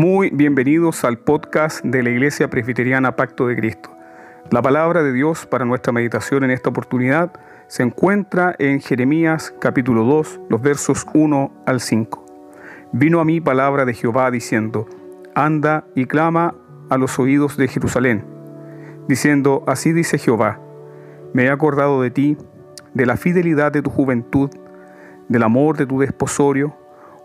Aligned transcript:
Muy 0.00 0.30
bienvenidos 0.30 1.04
al 1.04 1.18
podcast 1.18 1.84
de 1.84 2.02
la 2.02 2.08
Iglesia 2.08 2.48
Presbiteriana 2.48 3.16
Pacto 3.16 3.46
de 3.46 3.54
Cristo. 3.54 3.94
La 4.50 4.62
palabra 4.62 5.02
de 5.02 5.12
Dios 5.12 5.44
para 5.44 5.66
nuestra 5.66 5.92
meditación 5.92 6.42
en 6.42 6.50
esta 6.50 6.70
oportunidad 6.70 7.32
se 7.66 7.82
encuentra 7.82 8.56
en 8.58 8.80
Jeremías 8.80 9.54
capítulo 9.60 10.04
2, 10.04 10.40
los 10.48 10.62
versos 10.62 11.06
1 11.12 11.52
al 11.66 11.82
5. 11.82 12.26
Vino 12.92 13.20
a 13.20 13.26
mí 13.26 13.42
palabra 13.42 13.84
de 13.84 13.92
Jehová 13.92 14.30
diciendo, 14.30 14.88
anda 15.34 15.84
y 15.94 16.06
clama 16.06 16.54
a 16.88 16.96
los 16.96 17.18
oídos 17.18 17.58
de 17.58 17.68
Jerusalén, 17.68 18.24
diciendo, 19.06 19.64
así 19.66 19.92
dice 19.92 20.16
Jehová, 20.16 20.60
me 21.34 21.44
he 21.44 21.50
acordado 21.50 22.00
de 22.00 22.10
ti, 22.10 22.38
de 22.94 23.04
la 23.04 23.18
fidelidad 23.18 23.70
de 23.70 23.82
tu 23.82 23.90
juventud, 23.90 24.48
del 25.28 25.42
amor 25.42 25.76
de 25.76 25.84
tu 25.84 26.00
desposorio, 26.00 26.74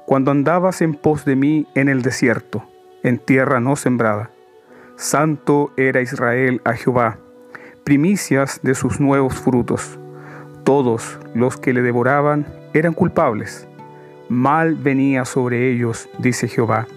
cuando 0.05 0.32
andabas 0.32 0.82
en 0.82 0.94
pos 0.94 1.26
de 1.26 1.36
mí 1.36 1.68
en 1.73 1.90
el 1.90 2.02
desierto, 2.02 2.63
en 3.04 3.18
tierra 3.18 3.59
no 3.59 3.76
sembrada. 3.76 4.30
Santo 4.96 5.72
era 5.77 6.02
Israel 6.02 6.62
a 6.63 6.73
Jehová, 6.73 7.18
primicias 7.84 8.60
de 8.62 8.76
sus 8.76 8.99
nuevos 8.99 9.36
frutos. 9.36 9.99
Todos 10.63 11.20
los 11.34 11.58
que 11.58 11.73
le 11.73 11.82
devoraban 11.82 12.46
eran 12.73 12.94
culpables. 12.94 13.68
Mal 14.30 14.76
venía 14.76 15.26
sobre 15.26 15.72
ellos, 15.72 16.08
dice 16.20 16.48
Jehová. 16.48 16.88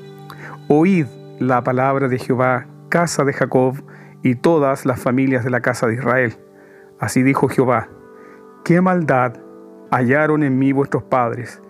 Oíd 0.68 1.06
la 1.38 1.62
palabra 1.64 2.08
de 2.08 2.18
Jehová, 2.18 2.66
casa 2.88 3.24
de 3.24 3.32
Jacob, 3.32 3.82
y 4.22 4.34
todas 4.34 4.84
las 4.84 5.00
familias 5.00 5.44
de 5.44 5.50
la 5.50 5.60
casa 5.60 5.86
de 5.86 5.94
Israel. 5.94 6.36
Así 6.98 7.22
dijo 7.22 7.48
Jehová, 7.48 7.88
qué 8.64 8.80
maldad 8.80 9.34
hallaron 9.90 10.42
en 10.42 10.58
mí 10.58 10.72
vuestros 10.72 11.04
padres 11.04 11.62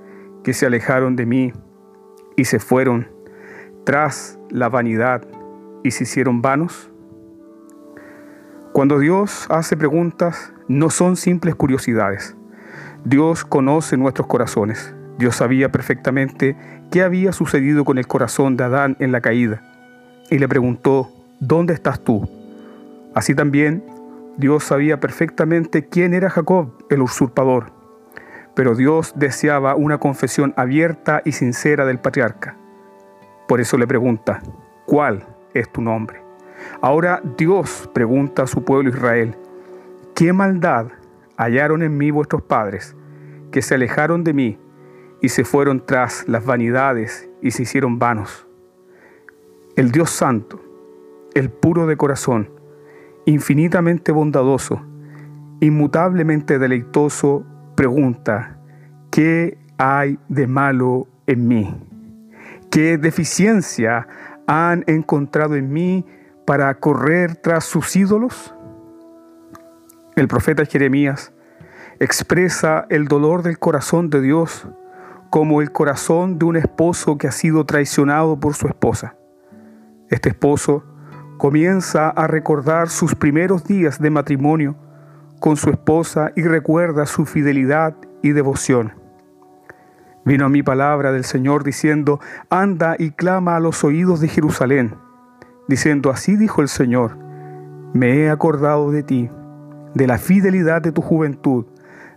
que 0.49 0.55
se 0.55 0.65
alejaron 0.65 1.15
de 1.15 1.27
mí 1.27 1.53
y 2.35 2.47
se 2.47 2.59
fueron 2.59 3.07
tras 3.85 4.39
la 4.49 4.71
vanidad 4.71 5.21
y 5.85 5.91
se 5.91 6.05
hicieron 6.05 6.41
vanos? 6.41 6.91
Cuando 8.73 8.99
Dios 8.99 9.47
hace 9.51 9.77
preguntas, 9.77 10.55
no 10.67 10.89
son 10.89 11.17
simples 11.17 11.55
curiosidades. 11.55 12.35
Dios 13.05 13.45
conoce 13.45 13.99
nuestros 13.99 14.27
corazones. 14.27 14.95
Dios 15.19 15.37
sabía 15.37 15.71
perfectamente 15.71 16.57
qué 16.91 17.03
había 17.03 17.35
sucedido 17.35 17.85
con 17.85 17.99
el 17.99 18.07
corazón 18.07 18.57
de 18.57 18.65
Adán 18.65 18.97
en 19.01 19.13
la 19.13 19.21
caída 19.21 19.61
y 20.31 20.39
le 20.39 20.49
preguntó, 20.49 21.13
¿dónde 21.41 21.75
estás 21.75 22.01
tú? 22.01 22.27
Así 23.15 23.35
también 23.35 23.85
Dios 24.39 24.65
sabía 24.65 24.99
perfectamente 24.99 25.87
quién 25.87 26.15
era 26.15 26.31
Jacob, 26.31 26.73
el 26.89 27.03
usurpador, 27.03 27.71
pero 28.55 28.75
Dios 28.75 29.13
deseaba 29.17 29.75
una 29.77 29.99
confesión 29.99 30.53
abierta 30.57 31.23
y 31.25 31.33
sincera 31.33 31.85
del 31.87 32.01
patriarca. 32.01 32.57
Por 33.47 33.61
eso 33.61 33.79
le 33.79 33.87
pregunta, 33.87 34.41
¿cuál 34.87 35.25
es 35.55 35.71
tu 35.71 35.81
nombre? 35.81 36.23
Ahora 36.81 37.23
Dios 37.37 37.89
pregunta 37.93 38.43
a 38.43 38.47
su 38.47 38.65
pueblo 38.65 38.91
Israel, 38.91 39.37
¿qué 40.15 40.33
maldad 40.33 40.89
hallaron 41.37 41.83
en 41.83 41.97
mí 41.97 42.11
vuestros 42.11 42.43
padres, 42.43 42.97
que 43.51 43.63
se 43.63 43.75
alejaron 43.75 44.25
de 44.25 44.35
mí 44.35 44.59
y 45.23 45.31
se 45.31 45.45
fueron 45.45 45.85
tras 45.85 46.29
las 46.29 46.45
vanidades 46.45 47.29
y 47.41 47.53
se 47.53 47.63
hicieron 47.63 47.99
vanos? 47.99 48.47
El 49.77 49.93
Dios 49.93 50.11
Santo, 50.11 50.61
el 51.35 51.51
puro 51.51 51.87
de 51.87 51.97
corazón, 51.97 52.51
infinitamente 53.25 54.11
bondadoso, 54.11 54.83
inmutablemente 55.61 56.59
deleitoso, 56.59 57.45
pregunta, 57.79 58.59
¿qué 59.09 59.57
hay 59.79 60.19
de 60.29 60.49
malo 60.49 61.07
en 61.29 61.47
mí? 61.47 61.81
¿Qué 62.73 62.99
deficiencia 62.99 64.09
han 64.49 64.83
encontrado 64.89 65.55
en 65.55 65.73
mí 65.73 66.05
para 66.45 66.75
correr 66.75 67.37
tras 67.37 67.63
sus 67.63 67.95
ídolos? 67.95 68.53
El 70.17 70.27
profeta 70.27 70.65
Jeremías 70.65 71.33
expresa 72.01 72.85
el 72.91 73.07
dolor 73.07 73.45
del 73.45 73.61
corazón 73.61 74.11
de 74.11 74.23
Dios 74.23 74.67
como 75.31 75.63
el 75.63 75.71
corazón 75.71 76.37
de 76.41 76.47
un 76.47 76.57
esposo 76.57 77.17
que 77.17 77.29
ha 77.29 77.33
sido 77.33 77.65
traicionado 77.65 78.41
por 78.41 78.55
su 78.55 78.67
esposa. 78.67 79.15
Este 80.11 80.31
esposo 80.31 80.83
comienza 81.37 82.09
a 82.09 82.27
recordar 82.27 82.89
sus 82.89 83.15
primeros 83.15 83.63
días 83.63 84.01
de 84.01 84.11
matrimonio 84.11 84.88
con 85.41 85.57
su 85.57 85.71
esposa 85.71 86.33
y 86.37 86.43
recuerda 86.43 87.07
su 87.07 87.27
fidelidad 87.27 87.95
y 88.23 88.33
devoción. 88.33 88.93
Vino 90.25 90.47
a 90.47 90.49
mi 90.49 90.63
palabra 90.63 91.13
del 91.13 91.25
Señor 91.25 91.65
diciendo, 91.65 92.21
anda 92.51 92.97
y 92.99 93.13
clama 93.13 93.57
a 93.57 93.61
los 93.61 93.83
oídos 93.85 94.21
de 94.21 94.29
Jerusalén, 94.29 94.95
diciendo, 95.69 96.11
así 96.11 96.37
dijo 96.37 96.61
el 96.61 96.69
Señor, 96.69 97.17
me 97.95 98.19
he 98.19 98.31
acordado 98.31 98.91
de 98.91 99.03
ti, 99.03 99.31
de 99.95 100.07
la 100.07 100.19
fidelidad 100.19 100.83
de 100.83 100.93
tu 100.93 101.01
juventud, 101.01 101.67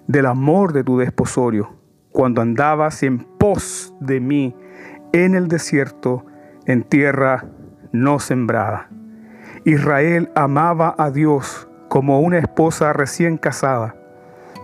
del 0.08 0.26
amor 0.26 0.74
de 0.74 0.84
tu 0.84 0.98
desposorio, 0.98 1.78
cuando 2.12 2.42
andabas 2.42 3.04
en 3.04 3.20
pos 3.20 3.94
de 4.02 4.20
mí 4.20 4.56
en 5.14 5.36
el 5.36 5.48
desierto, 5.48 6.26
en 6.66 6.84
tierra 6.84 7.46
no 7.92 8.20
sembrada. 8.20 8.90
Israel 9.64 10.32
amaba 10.36 10.96
a 10.98 11.12
Dios 11.12 11.70
como 11.92 12.22
una 12.22 12.40
esposa 12.40 12.94
recién 12.94 13.36
casada, 13.36 13.96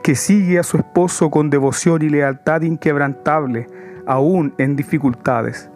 que 0.01 0.15
sigue 0.15 0.59
a 0.59 0.63
su 0.63 0.77
esposo 0.77 1.29
con 1.29 1.49
devoción 1.49 2.01
y 2.01 2.07
lealtad 2.07 2.61
inquebrantable, 2.61 3.67
aún 4.05 4.53
en 4.57 4.77
dificultades. 4.77 5.69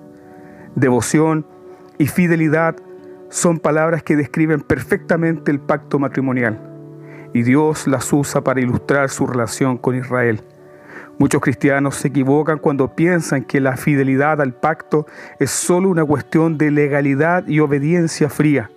Devoción 0.76 1.46
y 1.98 2.08
fidelidad 2.08 2.78
son 3.28 3.60
palabras 3.60 4.02
que 4.02 4.16
describen 4.16 4.62
perfectamente 4.62 5.52
el 5.52 5.60
pacto 5.60 6.00
matrimonial, 6.00 6.58
y 7.34 7.42
Dios 7.42 7.86
las 7.86 8.14
usa 8.14 8.40
para 8.40 8.62
ilustrar 8.62 9.10
su 9.10 9.28
relación 9.28 9.78
con 9.78 9.98
Israel. 9.98 10.42
Muchos 11.18 11.42
cristianos 11.42 11.96
se 11.98 12.08
equivocan 12.08 12.60
cuando 12.60 12.96
piensan 12.96 13.44
que 13.44 13.60
la 13.60 13.76
fidelidad 13.76 14.40
al 14.40 14.54
pacto 14.54 15.06
es 15.38 15.52
solo 15.52 15.90
una 15.90 16.06
cuestión 16.06 16.58
de 16.58 16.72
legalidad 16.72 17.46
y 17.46 17.60
obediencia 17.60 18.30
fría. 18.30 18.72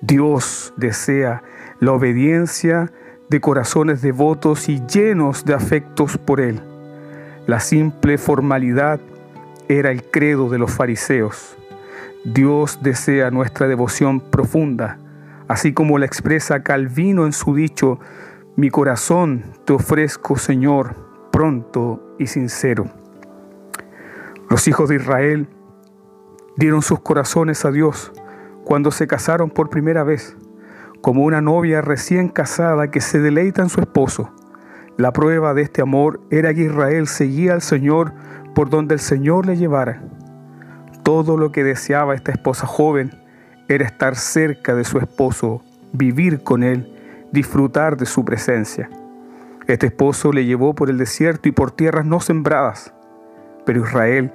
Dios 0.00 0.72
desea 0.76 1.42
la 1.82 1.90
obediencia 1.90 2.92
de 3.28 3.40
corazones 3.40 4.02
devotos 4.02 4.68
y 4.68 4.80
llenos 4.86 5.44
de 5.44 5.52
afectos 5.52 6.16
por 6.16 6.40
Él. 6.40 6.60
La 7.48 7.58
simple 7.58 8.18
formalidad 8.18 9.00
era 9.68 9.90
el 9.90 10.04
credo 10.04 10.48
de 10.48 10.58
los 10.58 10.70
fariseos. 10.70 11.56
Dios 12.24 12.78
desea 12.82 13.32
nuestra 13.32 13.66
devoción 13.66 14.20
profunda, 14.20 14.98
así 15.48 15.72
como 15.72 15.98
la 15.98 16.06
expresa 16.06 16.62
Calvino 16.62 17.26
en 17.26 17.32
su 17.32 17.52
dicho, 17.56 17.98
mi 18.54 18.70
corazón 18.70 19.42
te 19.64 19.72
ofrezco, 19.72 20.38
Señor, 20.38 20.94
pronto 21.32 22.14
y 22.16 22.28
sincero. 22.28 22.86
Los 24.48 24.68
hijos 24.68 24.88
de 24.88 24.94
Israel 24.94 25.48
dieron 26.56 26.82
sus 26.82 27.00
corazones 27.00 27.64
a 27.64 27.72
Dios 27.72 28.12
cuando 28.62 28.92
se 28.92 29.08
casaron 29.08 29.50
por 29.50 29.68
primera 29.68 30.04
vez 30.04 30.36
como 31.02 31.24
una 31.24 31.40
novia 31.40 31.82
recién 31.82 32.28
casada 32.28 32.90
que 32.90 33.00
se 33.00 33.18
deleita 33.18 33.60
en 33.60 33.68
su 33.68 33.80
esposo. 33.80 34.30
La 34.96 35.12
prueba 35.12 35.52
de 35.52 35.62
este 35.62 35.82
amor 35.82 36.20
era 36.30 36.54
que 36.54 36.62
Israel 36.62 37.08
seguía 37.08 37.54
al 37.54 37.60
Señor 37.60 38.12
por 38.54 38.70
donde 38.70 38.94
el 38.94 39.00
Señor 39.00 39.46
le 39.46 39.56
llevara. 39.56 40.00
Todo 41.02 41.36
lo 41.36 41.50
que 41.50 41.64
deseaba 41.64 42.14
esta 42.14 42.30
esposa 42.30 42.68
joven 42.68 43.10
era 43.68 43.84
estar 43.84 44.14
cerca 44.14 44.76
de 44.76 44.84
su 44.84 44.98
esposo, 44.98 45.62
vivir 45.92 46.44
con 46.44 46.62
él, 46.62 46.94
disfrutar 47.32 47.96
de 47.96 48.06
su 48.06 48.24
presencia. 48.24 48.88
Este 49.66 49.86
esposo 49.86 50.32
le 50.32 50.44
llevó 50.44 50.74
por 50.74 50.88
el 50.88 50.98
desierto 50.98 51.48
y 51.48 51.52
por 51.52 51.72
tierras 51.72 52.06
no 52.06 52.20
sembradas, 52.20 52.94
pero 53.66 53.80
Israel 53.80 54.32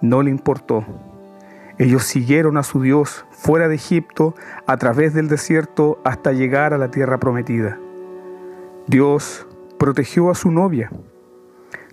no 0.00 0.22
le 0.22 0.30
importó. 0.30 0.84
Ellos 1.78 2.04
siguieron 2.04 2.56
a 2.56 2.62
su 2.62 2.80
Dios 2.80 3.25
fuera 3.46 3.68
de 3.68 3.76
Egipto 3.76 4.34
a 4.66 4.76
través 4.76 5.14
del 5.14 5.28
desierto 5.28 6.00
hasta 6.02 6.32
llegar 6.32 6.74
a 6.74 6.78
la 6.78 6.90
tierra 6.90 7.20
prometida. 7.20 7.78
Dios 8.88 9.46
protegió 9.78 10.30
a 10.30 10.34
su 10.34 10.50
novia, 10.50 10.90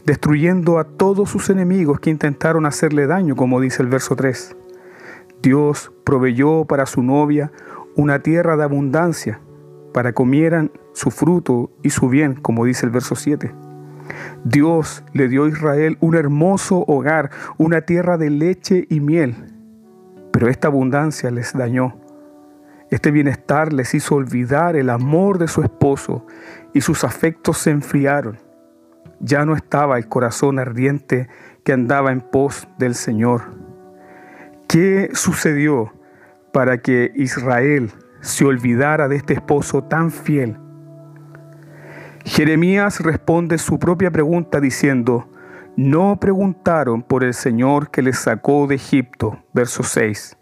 destruyendo 0.03 0.79
a 0.79 0.83
todos 0.83 1.29
sus 1.29 1.51
enemigos 1.51 1.99
que 1.99 2.09
intentaron 2.09 2.65
hacerle 2.65 3.05
daño, 3.05 3.35
como 3.35 3.61
dice 3.61 3.83
el 3.83 3.87
verso 3.87 4.15
3. 4.15 4.57
Dios 5.43 5.91
proveyó 6.03 6.65
para 6.65 6.87
su 6.87 7.03
novia 7.03 7.51
una 7.95 8.23
tierra 8.23 8.57
de 8.57 8.63
abundancia, 8.63 9.39
para 9.93 10.13
comieran 10.13 10.71
su 10.93 11.11
fruto 11.11 11.69
y 11.83 11.91
su 11.91 12.09
bien, 12.09 12.33
como 12.33 12.65
dice 12.65 12.87
el 12.87 12.91
verso 12.91 13.13
7. 13.13 13.53
Dios 14.43 15.03
le 15.13 15.27
dio 15.27 15.43
a 15.43 15.49
Israel 15.49 15.99
un 15.99 16.15
hermoso 16.15 16.83
hogar, 16.87 17.29
una 17.59 17.81
tierra 17.81 18.17
de 18.17 18.31
leche 18.31 18.87
y 18.89 19.01
miel, 19.01 19.52
pero 20.33 20.49
esta 20.49 20.67
abundancia 20.67 21.29
les 21.29 21.53
dañó. 21.53 21.95
Este 22.89 23.11
bienestar 23.11 23.71
les 23.71 23.93
hizo 23.93 24.15
olvidar 24.15 24.75
el 24.75 24.89
amor 24.89 25.37
de 25.37 25.47
su 25.47 25.61
esposo 25.61 26.25
y 26.73 26.81
sus 26.81 27.03
afectos 27.03 27.59
se 27.59 27.69
enfriaron. 27.69 28.39
Ya 29.19 29.45
no 29.45 29.55
estaba 29.55 29.97
el 29.97 30.07
corazón 30.07 30.57
ardiente 30.57 31.29
que 31.63 31.71
andaba 31.71 32.11
en 32.11 32.19
pos 32.19 32.67
del 32.79 32.95
Señor. 32.95 33.43
¿Qué 34.67 35.11
sucedió 35.13 35.93
para 36.51 36.79
que 36.79 37.11
Israel 37.15 37.91
se 38.21 38.43
olvidara 38.43 39.07
de 39.07 39.17
este 39.17 39.35
esposo 39.35 39.83
tan 39.83 40.09
fiel? 40.09 40.57
Jeremías 42.25 43.01
responde 43.01 43.59
su 43.59 43.77
propia 43.77 44.09
pregunta 44.09 44.59
diciendo, 44.59 45.29
no 45.75 46.17
preguntaron 46.19 47.01
por 47.01 47.23
el 47.23 47.33
Señor 47.33 47.89
que 47.89 48.01
les 48.01 48.19
sacó 48.19 48.67
de 48.67 48.75
Egipto, 48.75 49.43
verso 49.53 49.83
6. 49.83 50.37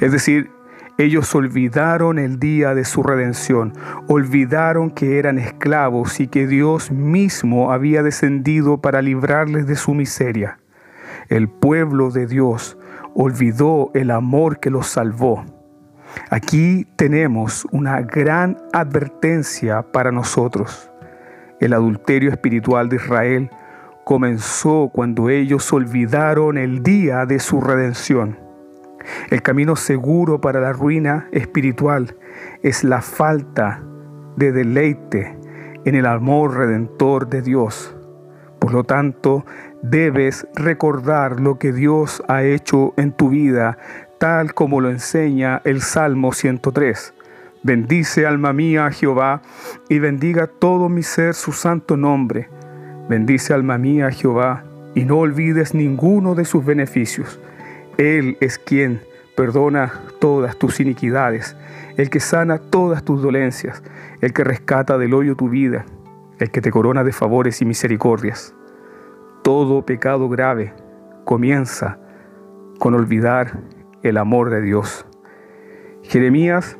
Es 0.00 0.12
decir, 0.12 0.50
ellos 0.98 1.34
olvidaron 1.34 2.18
el 2.18 2.38
día 2.38 2.74
de 2.74 2.84
su 2.84 3.02
redención, 3.02 3.74
olvidaron 4.08 4.90
que 4.90 5.18
eran 5.18 5.38
esclavos 5.38 6.20
y 6.20 6.26
que 6.26 6.46
Dios 6.46 6.90
mismo 6.90 7.70
había 7.70 8.02
descendido 8.02 8.80
para 8.80 9.02
librarles 9.02 9.66
de 9.66 9.76
su 9.76 9.92
miseria. 9.92 10.58
El 11.28 11.48
pueblo 11.48 12.10
de 12.10 12.26
Dios 12.26 12.78
olvidó 13.14 13.90
el 13.94 14.10
amor 14.10 14.58
que 14.58 14.70
los 14.70 14.86
salvó. 14.86 15.44
Aquí 16.30 16.86
tenemos 16.96 17.66
una 17.72 18.00
gran 18.00 18.56
advertencia 18.72 19.82
para 19.92 20.12
nosotros. 20.12 20.90
El 21.60 21.74
adulterio 21.74 22.30
espiritual 22.30 22.88
de 22.88 22.96
Israel 22.96 23.50
comenzó 24.06 24.88
cuando 24.92 25.30
ellos 25.30 25.72
olvidaron 25.72 26.58
el 26.58 26.84
día 26.84 27.26
de 27.26 27.40
su 27.40 27.60
redención. 27.60 28.38
El 29.30 29.42
camino 29.42 29.74
seguro 29.74 30.40
para 30.40 30.60
la 30.60 30.72
ruina 30.72 31.26
espiritual 31.32 32.14
es 32.62 32.84
la 32.84 33.02
falta 33.02 33.82
de 34.36 34.52
deleite 34.52 35.36
en 35.84 35.96
el 35.96 36.06
amor 36.06 36.56
redentor 36.56 37.28
de 37.28 37.42
Dios. 37.42 37.96
Por 38.60 38.72
lo 38.72 38.84
tanto, 38.84 39.44
debes 39.82 40.46
recordar 40.54 41.40
lo 41.40 41.58
que 41.58 41.72
Dios 41.72 42.22
ha 42.28 42.44
hecho 42.44 42.94
en 42.96 43.10
tu 43.10 43.30
vida, 43.30 43.76
tal 44.20 44.54
como 44.54 44.80
lo 44.80 44.88
enseña 44.88 45.62
el 45.64 45.82
Salmo 45.82 46.30
103. 46.30 47.12
Bendice 47.64 48.24
alma 48.24 48.52
mía 48.52 48.86
a 48.86 48.92
Jehová 48.92 49.42
y 49.88 49.98
bendiga 49.98 50.46
todo 50.46 50.88
mi 50.88 51.02
ser 51.02 51.34
su 51.34 51.50
santo 51.50 51.96
nombre. 51.96 52.55
Bendice 53.08 53.54
alma 53.54 53.78
mía 53.78 54.10
Jehová 54.10 54.64
y 54.94 55.04
no 55.04 55.18
olvides 55.18 55.74
ninguno 55.74 56.34
de 56.34 56.44
sus 56.44 56.64
beneficios. 56.64 57.38
Él 57.98 58.36
es 58.40 58.58
quien 58.58 59.00
perdona 59.36 59.92
todas 60.18 60.56
tus 60.56 60.80
iniquidades, 60.80 61.56
el 61.96 62.10
que 62.10 62.18
sana 62.18 62.58
todas 62.58 63.04
tus 63.04 63.22
dolencias, 63.22 63.82
el 64.20 64.32
que 64.32 64.42
rescata 64.42 64.98
del 64.98 65.14
hoyo 65.14 65.36
tu 65.36 65.48
vida, 65.48 65.84
el 66.38 66.50
que 66.50 66.60
te 66.60 66.72
corona 66.72 67.04
de 67.04 67.12
favores 67.12 67.62
y 67.62 67.64
misericordias. 67.64 68.54
Todo 69.44 69.86
pecado 69.86 70.28
grave 70.28 70.74
comienza 71.24 71.98
con 72.78 72.94
olvidar 72.94 73.60
el 74.02 74.16
amor 74.16 74.50
de 74.50 74.62
Dios. 74.62 75.06
Jeremías 76.02 76.76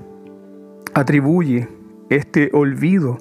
atribuye 0.94 1.68
este 2.08 2.50
olvido 2.52 3.18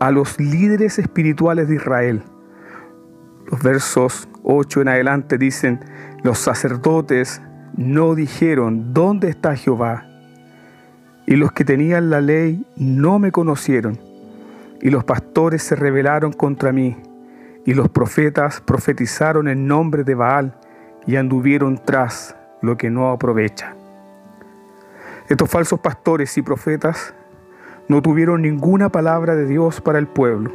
a 0.00 0.10
los 0.10 0.38
líderes 0.38 0.98
espirituales 0.98 1.68
de 1.68 1.74
Israel. 1.74 2.22
Los 3.50 3.62
versos 3.62 4.28
8 4.42 4.82
en 4.82 4.88
adelante 4.88 5.38
dicen, 5.38 5.80
los 6.22 6.38
sacerdotes 6.38 7.40
no 7.76 8.14
dijeron, 8.14 8.92
¿dónde 8.92 9.30
está 9.30 9.56
Jehová? 9.56 10.06
Y 11.26 11.36
los 11.36 11.52
que 11.52 11.64
tenían 11.64 12.10
la 12.10 12.20
ley 12.20 12.66
no 12.76 13.18
me 13.18 13.32
conocieron. 13.32 13.98
Y 14.82 14.90
los 14.90 15.04
pastores 15.04 15.62
se 15.62 15.76
rebelaron 15.76 16.32
contra 16.32 16.72
mí. 16.72 16.96
Y 17.64 17.74
los 17.74 17.88
profetas 17.88 18.60
profetizaron 18.60 19.48
en 19.48 19.66
nombre 19.66 20.04
de 20.04 20.14
Baal 20.14 20.54
y 21.06 21.16
anduvieron 21.16 21.80
tras 21.82 22.36
lo 22.60 22.76
que 22.76 22.90
no 22.90 23.10
aprovecha. 23.10 23.74
Estos 25.28 25.50
falsos 25.50 25.80
pastores 25.80 26.36
y 26.36 26.42
profetas 26.42 27.14
no 27.88 28.02
tuvieron 28.02 28.42
ninguna 28.42 28.90
palabra 28.90 29.34
de 29.34 29.46
Dios 29.46 29.80
para 29.80 29.98
el 29.98 30.06
pueblo. 30.06 30.50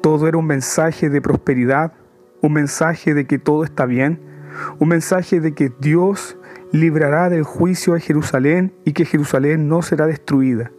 Todo 0.00 0.28
era 0.28 0.38
un 0.38 0.46
mensaje 0.46 1.10
de 1.10 1.20
prosperidad, 1.20 1.92
un 2.40 2.52
mensaje 2.52 3.14
de 3.14 3.26
que 3.26 3.38
todo 3.38 3.64
está 3.64 3.86
bien, 3.86 4.20
un 4.78 4.88
mensaje 4.88 5.40
de 5.40 5.54
que 5.54 5.72
Dios 5.80 6.38
librará 6.72 7.28
del 7.30 7.42
juicio 7.42 7.94
a 7.94 8.00
Jerusalén 8.00 8.72
y 8.84 8.92
que 8.92 9.04
Jerusalén 9.04 9.68
no 9.68 9.82
será 9.82 10.06
destruida. 10.06 10.70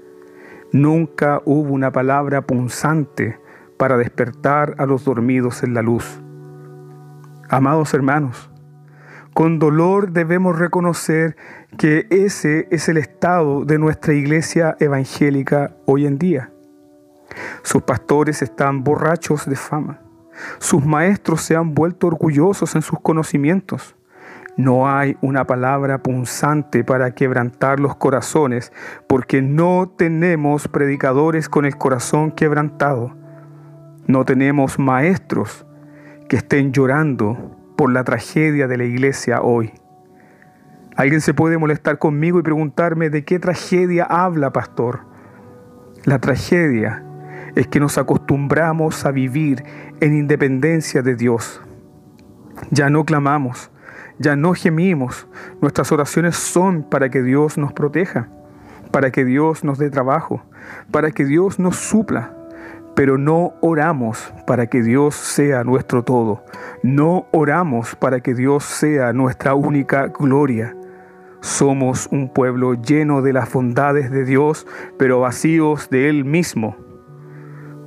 Nunca 0.72 1.42
hubo 1.46 1.74
una 1.74 1.92
palabra 1.92 2.42
punzante 2.42 3.40
para 3.78 3.98
despertar 3.98 4.76
a 4.78 4.86
los 4.86 5.06
dormidos 5.06 5.64
en 5.64 5.74
la 5.74 5.82
luz. 5.82 6.22
Amados 7.50 7.94
hermanos, 7.94 8.52
con 9.34 9.58
dolor 9.58 10.12
debemos 10.12 10.60
reconocer 10.60 11.36
que 11.78 12.06
ese 12.10 12.68
es 12.72 12.90
el 12.90 12.98
estado 12.98 13.66
de 13.66 13.80
nuestra 13.80 14.14
iglesia 14.14 14.76
evangélica 14.80 15.76
hoy 15.86 16.06
en 16.06 16.18
día. 16.20 16.52
Sus 17.64 17.84
pastores 17.84 18.42
están 18.42 18.84
borrachos 18.84 19.46
de 19.46 19.56
fama. 19.56 20.02
Sus 20.60 20.86
maestros 20.86 21.42
se 21.42 21.56
han 21.56 21.74
vuelto 21.74 22.08
orgullosos 22.08 22.76
en 22.76 22.82
sus 22.82 23.00
conocimientos. 23.00 23.96
No 24.58 24.90
hay 24.90 25.16
una 25.22 25.46
palabra 25.46 26.04
punzante 26.04 26.84
para 26.84 27.12
quebrantar 27.12 27.80
los 27.80 27.96
corazones, 27.96 28.74
porque 29.08 29.42
no 29.42 29.94
tenemos 29.98 30.68
predicadores 30.68 31.48
con 31.48 31.66
el 31.66 31.78
corazón 31.78 32.32
quebrantado. 32.32 33.16
No 34.06 34.26
tenemos 34.26 34.78
maestros 34.78 35.66
que 36.28 36.36
estén 36.36 36.74
llorando 36.74 37.56
por 37.78 37.92
la 37.92 38.04
tragedia 38.04 38.68
de 38.68 38.78
la 38.78 38.84
iglesia 38.84 39.42
hoy. 39.42 39.72
Alguien 40.98 41.22
se 41.22 41.34
puede 41.34 41.58
molestar 41.58 41.98
conmigo 41.98 42.40
y 42.40 42.44
preguntarme 42.44 43.10
de 43.10 43.24
qué 43.24 43.40
tragedia 43.40 44.04
habla, 44.04 44.52
pastor. 44.52 45.06
La 46.04 46.20
tragedia 46.20 47.06
es 47.60 47.68
que 47.68 47.82
nos 47.82 47.98
acostumbramos 47.98 49.06
a 49.06 49.12
vivir 49.12 49.66
en 50.00 50.16
independencia 50.16 51.02
de 51.02 51.18
Dios. 51.18 51.62
Ya 52.72 52.90
no 52.90 53.04
clamamos, 53.04 53.70
ya 54.18 54.38
no 54.38 54.54
gemimos. 54.54 55.28
Nuestras 55.60 55.92
oraciones 55.92 56.38
son 56.38 56.84
para 56.84 57.10
que 57.10 57.22
Dios 57.22 57.58
nos 57.58 57.74
proteja, 57.74 58.30
para 58.92 59.12
que 59.12 59.26
Dios 59.26 59.66
nos 59.66 59.78
dé 59.78 59.90
trabajo, 59.90 60.42
para 60.90 61.12
que 61.12 61.26
Dios 61.26 61.60
nos 61.60 61.76
supla. 61.76 62.34
Pero 62.96 63.18
no 63.18 63.54
oramos 63.60 64.34
para 64.48 64.68
que 64.68 64.82
Dios 64.82 65.16
sea 65.16 65.66
nuestro 65.66 66.06
todo. 66.06 66.46
No 66.82 67.28
oramos 67.34 67.94
para 67.96 68.22
que 68.22 68.36
Dios 68.36 68.64
sea 68.64 69.12
nuestra 69.12 69.54
única 69.54 70.08
gloria. 70.08 70.78
Somos 71.42 72.08
un 72.10 72.30
pueblo 72.30 72.76
lleno 72.76 73.22
de 73.22 73.34
las 73.34 73.52
bondades 73.52 74.12
de 74.12 74.24
Dios, 74.24 74.66
pero 74.98 75.20
vacíos 75.20 75.90
de 75.90 76.08
Él 76.08 76.24
mismo. 76.24 76.89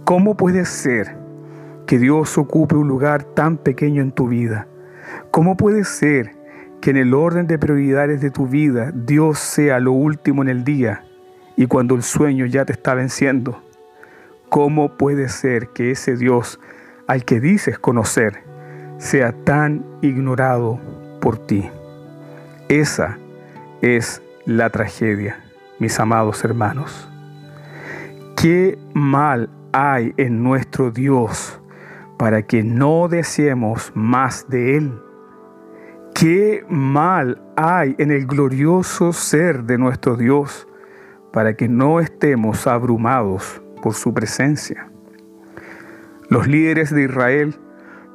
¿Cómo 0.04 0.36
puede 0.36 0.64
ser 0.64 1.16
que 1.86 1.98
Dios 1.98 2.36
ocupe 2.36 2.74
un 2.74 2.88
lugar 2.88 3.22
tan 3.22 3.56
pequeño 3.56 4.02
en 4.02 4.10
tu 4.10 4.26
vida? 4.26 4.66
¿Cómo 5.30 5.56
puede 5.56 5.84
ser 5.84 6.34
que 6.80 6.90
en 6.90 6.96
el 6.96 7.14
orden 7.14 7.46
de 7.46 7.56
prioridades 7.56 8.20
de 8.20 8.32
tu 8.32 8.48
vida 8.48 8.90
Dios 8.92 9.38
sea 9.38 9.78
lo 9.78 9.92
último 9.92 10.42
en 10.42 10.48
el 10.48 10.64
día 10.64 11.04
y 11.56 11.66
cuando 11.66 11.94
el 11.94 12.02
sueño 12.02 12.46
ya 12.46 12.64
te 12.64 12.72
está 12.72 12.94
venciendo? 12.94 13.62
¿Cómo 14.48 14.96
puede 14.96 15.28
ser 15.28 15.68
que 15.68 15.92
ese 15.92 16.16
Dios 16.16 16.58
al 17.06 17.24
que 17.24 17.40
dices 17.40 17.78
conocer 17.78 18.42
sea 18.98 19.32
tan 19.32 19.84
ignorado 20.02 20.80
por 21.20 21.38
ti? 21.38 21.70
Esa 22.68 23.18
es 23.82 24.20
la 24.46 24.68
tragedia, 24.70 25.38
mis 25.78 26.00
amados 26.00 26.44
hermanos. 26.44 27.08
Qué 28.36 28.76
mal 28.94 29.48
hay 29.72 30.12
en 30.16 30.42
nuestro 30.42 30.90
Dios 30.90 31.60
para 32.18 32.42
que 32.42 32.62
no 32.62 33.08
deseemos 33.08 33.92
más 33.94 34.48
de 34.48 34.76
Él? 34.76 34.92
¿Qué 36.14 36.64
mal 36.68 37.42
hay 37.56 37.94
en 37.98 38.10
el 38.10 38.26
glorioso 38.26 39.12
ser 39.12 39.64
de 39.64 39.78
nuestro 39.78 40.16
Dios 40.16 40.68
para 41.32 41.56
que 41.56 41.68
no 41.68 42.00
estemos 42.00 42.66
abrumados 42.66 43.62
por 43.82 43.94
su 43.94 44.12
presencia? 44.12 44.88
Los 46.28 46.46
líderes 46.46 46.94
de 46.94 47.04
Israel 47.04 47.56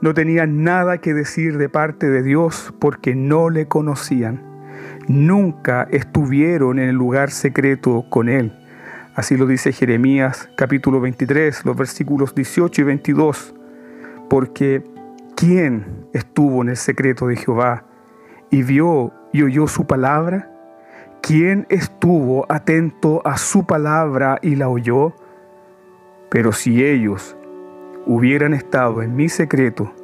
no 0.01 0.13
tenían 0.13 0.63
nada 0.63 0.99
que 0.99 1.13
decir 1.13 1.57
de 1.57 1.69
parte 1.69 2.09
de 2.09 2.21
Dios 2.21 2.73
porque 2.79 3.15
no 3.15 3.49
le 3.49 3.67
conocían. 3.67 4.43
Nunca 5.07 5.87
estuvieron 5.91 6.77
en 6.77 6.89
el 6.89 6.95
lugar 6.95 7.31
secreto 7.31 8.05
con 8.09 8.29
Él 8.29 8.53
Así 9.17 9.35
lo 9.35 9.47
dice 9.47 9.73
Jeremías 9.73 10.47
capítulo 10.55 11.01
23, 11.01 11.65
los 11.65 11.75
versículos 11.75 12.35
18 12.35 12.81
y 12.81 12.83
22. 12.83 13.55
Porque 14.29 14.83
¿quién 15.35 16.05
estuvo 16.13 16.61
en 16.61 16.69
el 16.69 16.77
secreto 16.77 17.25
de 17.25 17.35
Jehová 17.35 17.83
y 18.51 18.61
vio 18.61 19.11
y 19.33 19.41
oyó 19.41 19.67
su 19.67 19.87
palabra? 19.87 20.51
¿Quién 21.23 21.65
estuvo 21.69 22.45
atento 22.47 23.23
a 23.25 23.39
su 23.39 23.65
palabra 23.65 24.37
y 24.43 24.55
la 24.55 24.69
oyó? 24.69 25.15
Pero 26.29 26.51
si 26.51 26.85
ellos 26.85 27.35
hubieran 28.05 28.53
estado 28.53 29.01
en 29.01 29.15
mi 29.15 29.29
secreto, 29.29 29.95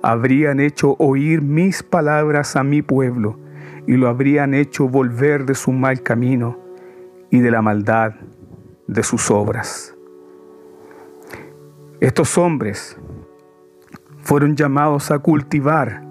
habrían 0.00 0.58
hecho 0.58 0.96
oír 0.98 1.42
mis 1.42 1.82
palabras 1.82 2.56
a 2.56 2.64
mi 2.64 2.80
pueblo 2.80 3.38
y 3.86 3.98
lo 3.98 4.08
habrían 4.08 4.54
hecho 4.54 4.88
volver 4.88 5.44
de 5.44 5.54
su 5.54 5.70
mal 5.70 6.02
camino 6.02 6.58
y 7.28 7.40
de 7.40 7.50
la 7.50 7.60
maldad 7.60 8.14
de 8.86 9.02
sus 9.02 9.30
obras. 9.30 9.94
Estos 12.00 12.36
hombres 12.36 12.98
fueron 14.22 14.56
llamados 14.56 15.10
a 15.10 15.18
cultivar 15.18 16.02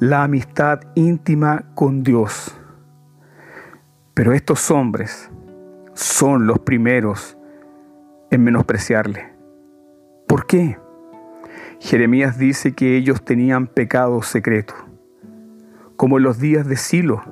la 0.00 0.24
amistad 0.24 0.80
íntima 0.94 1.64
con 1.74 2.02
Dios. 2.02 2.58
Pero 4.14 4.32
estos 4.32 4.70
hombres 4.70 5.30
son 5.94 6.46
los 6.46 6.60
primeros 6.60 7.36
en 8.30 8.44
menospreciarle. 8.44 9.34
¿Por 10.26 10.46
qué? 10.46 10.78
Jeremías 11.80 12.38
dice 12.38 12.74
que 12.74 12.96
ellos 12.96 13.24
tenían 13.24 13.66
pecado 13.66 14.22
secreto, 14.22 14.74
como 15.96 16.18
en 16.18 16.24
los 16.24 16.38
días 16.38 16.66
de 16.66 16.76
Silo, 16.76 17.22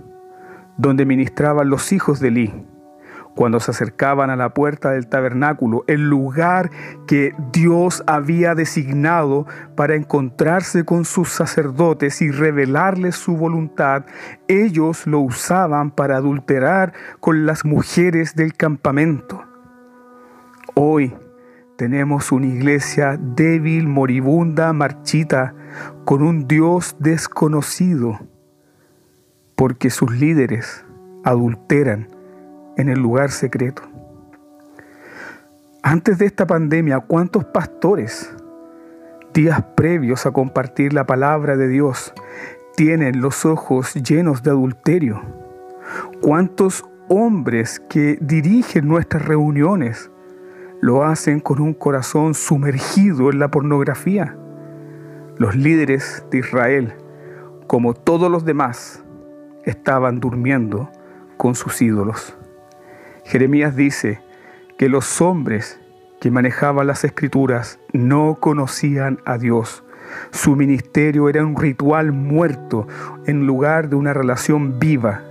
donde 0.77 1.07
ministraban 1.07 1.71
los 1.71 1.93
hijos 1.93 2.21
de 2.21 2.29
Eli 2.29 2.67
cuando 3.35 3.61
se 3.61 3.71
acercaban 3.71 4.31
a 4.31 4.37
la 4.37 4.53
puerta 4.53 4.91
del 4.91 5.07
tabernáculo, 5.07 5.85
el 5.87 6.09
lugar 6.09 6.71
que 7.07 7.35
Dios 7.53 8.03
había 8.07 8.55
designado 8.55 9.47
para 9.75 9.95
encontrarse 9.95 10.85
con 10.85 11.05
sus 11.05 11.31
sacerdotes 11.31 12.21
y 12.21 12.31
revelarles 12.31 13.17
su 13.17 13.37
voluntad, 13.37 14.05
ellos 14.49 15.07
lo 15.07 15.21
usaban 15.21 15.91
para 15.91 16.17
adulterar 16.17 16.93
con 17.21 17.47
las 17.47 17.65
mujeres 17.65 18.35
del 18.35 18.55
campamento. 18.55 19.45
Hoy 20.75 21.15
tenemos 21.77 22.33
una 22.33 22.47
iglesia 22.47 23.19
débil, 23.19 23.89
moribunda, 23.89 24.73
marchita, 24.73 25.55
con 26.05 26.23
un 26.23 26.47
Dios 26.47 26.97
desconocido, 26.99 28.21
porque 29.57 29.91
sus 29.91 30.11
líderes 30.13 30.85
adulteran 31.25 32.09
en 32.77 32.89
el 32.89 33.01
lugar 33.01 33.31
secreto. 33.31 33.83
Antes 35.83 36.19
de 36.19 36.27
esta 36.27 36.47
pandemia, 36.47 37.01
¿cuántos 37.01 37.45
pastores, 37.45 38.33
días 39.35 39.63
previos 39.75 40.27
a 40.27 40.31
compartir 40.31 40.93
la 40.93 41.07
palabra 41.07 41.57
de 41.57 41.69
Dios, 41.69 42.13
tienen 42.77 43.21
los 43.21 43.45
ojos 43.45 43.95
llenos 43.95 44.43
de 44.43 44.51
adulterio? 44.51 45.21
¿Cuántos 46.21 46.85
hombres 47.09 47.81
que 47.89 48.17
dirigen 48.21 48.87
nuestras 48.87 49.25
reuniones 49.25 50.11
lo 50.81 51.05
hacen 51.05 51.41
con 51.41 51.61
un 51.61 51.75
corazón 51.75 52.35
sumergido 52.35 53.31
en 53.31 53.41
la 53.41 53.51
pornografía? 53.51 54.37
Los 55.37 55.57
líderes 55.57 56.25
de 56.31 56.39
Israel, 56.39 56.95
como 57.67 57.95
todos 57.95 58.31
los 58.31 58.45
demás, 58.45 59.03
estaban 59.65 60.21
durmiendo 60.21 60.91
con 61.37 61.55
sus 61.55 61.83
ídolos. 61.83 62.37
Jeremías 63.33 63.75
dice 63.75 64.21
que 64.77 64.91
los 64.91 65.23
hombres 65.23 65.81
que 66.21 66.31
manejaban 66.31 66.87
las 66.87 67.03
escrituras 67.03 67.81
no 67.95 68.37
conocían 68.39 69.21
a 69.25 69.39
Dios. 69.39 69.85
Su 70.33 70.55
ministerio 70.55 71.31
era 71.31 71.43
un 71.43 71.57
ritual 71.57 72.13
muerto 72.13 72.87
en 73.25 73.47
lugar 73.47 73.89
de 73.89 73.97
una 73.97 74.13
relación 74.13 74.79
viva. 74.79 75.23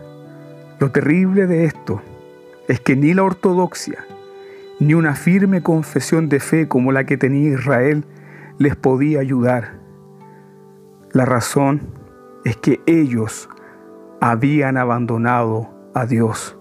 Lo 0.80 0.92
terrible 0.92 1.46
de 1.46 1.66
esto 1.66 2.02
es 2.68 2.80
que 2.80 2.96
ni 2.96 3.14
la 3.14 3.22
ortodoxia 3.22 4.04
ni 4.80 4.96
una 4.96 5.14
firme 5.14 5.62
confesión 5.62 6.28
de 6.28 6.40
fe 6.40 6.68
como 6.68 6.92
la 6.92 7.04
que 7.04 7.18
tenía 7.18 7.52
Israel 7.52 8.06
les 8.58 8.76
podía 8.76 9.20
ayudar. 9.20 9.76
La 11.12 11.26
razón 11.26 11.82
es 12.46 12.58
que 12.58 12.82
ellos 12.88 13.48
habían 14.22 14.78
abandonado 14.78 15.70
a 15.94 16.08
Dios. 16.08 16.58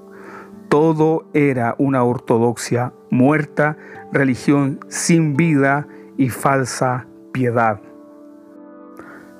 Todo 0.70 1.26
era 1.34 1.74
una 1.78 2.04
ortodoxia 2.04 2.92
muerta, 3.10 3.76
religión 4.12 4.78
sin 4.86 5.36
vida 5.36 5.88
y 6.16 6.28
falsa 6.28 7.08
piedad. 7.32 7.80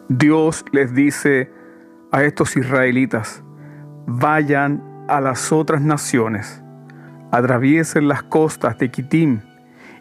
Dios 0.09 0.65
les 0.73 0.93
dice 0.93 1.53
a 2.11 2.25
estos 2.25 2.57
israelitas, 2.57 3.45
vayan 4.07 4.83
a 5.07 5.21
las 5.21 5.53
otras 5.53 5.81
naciones, 5.81 6.65
atraviesen 7.31 8.09
las 8.09 8.25
costas 8.25 8.77
de 8.79 8.91
Kitim 8.91 9.41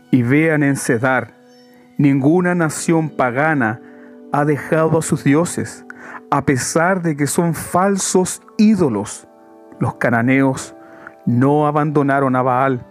y 0.10 0.24
vean 0.24 0.64
en 0.64 0.78
Cedar. 0.78 1.36
Ninguna 2.00 2.56
nación 2.56 3.08
pagana 3.08 3.80
ha 4.32 4.46
dejado 4.46 4.98
a 4.98 5.04
sus 5.04 5.24
dioses, 5.24 5.86
a 6.32 6.44
pesar 6.44 7.04
de 7.04 7.16
que 7.16 7.28
son 7.28 7.54
falsos 7.54 8.42
ídolos. 8.58 9.28
Los 9.80 9.94
cananeos, 9.98 10.76
no 11.26 11.68
abandonaron 11.68 12.36
a 12.36 12.42
Baal. 12.42 12.86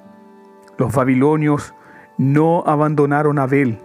Los 0.76 0.94
babilonios 0.94 1.74
no 2.18 2.62
abandonaron 2.66 3.38
a 3.38 3.44
Abel. 3.44 3.78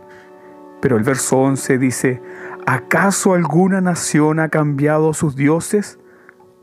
Pero 0.81 0.97
el 0.97 1.03
verso 1.03 1.39
11 1.39 1.77
dice, 1.77 2.21
¿acaso 2.65 3.33
alguna 3.33 3.79
nación 3.79 4.39
ha 4.39 4.49
cambiado 4.49 5.13
sus 5.13 5.35
dioses, 5.35 5.99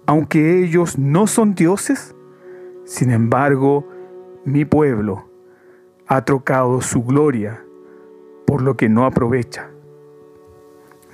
aunque 0.06 0.62
ellos 0.62 0.98
no 0.98 1.26
son 1.26 1.54
dioses? 1.54 2.14
Sin 2.84 3.10
embargo, 3.10 3.88
mi 4.44 4.64
pueblo 4.64 5.28
ha 6.06 6.24
trocado 6.24 6.80
su 6.80 7.04
gloria 7.04 7.62
por 8.46 8.62
lo 8.62 8.76
que 8.76 8.88
no 8.88 9.06
aprovecha. 9.06 9.70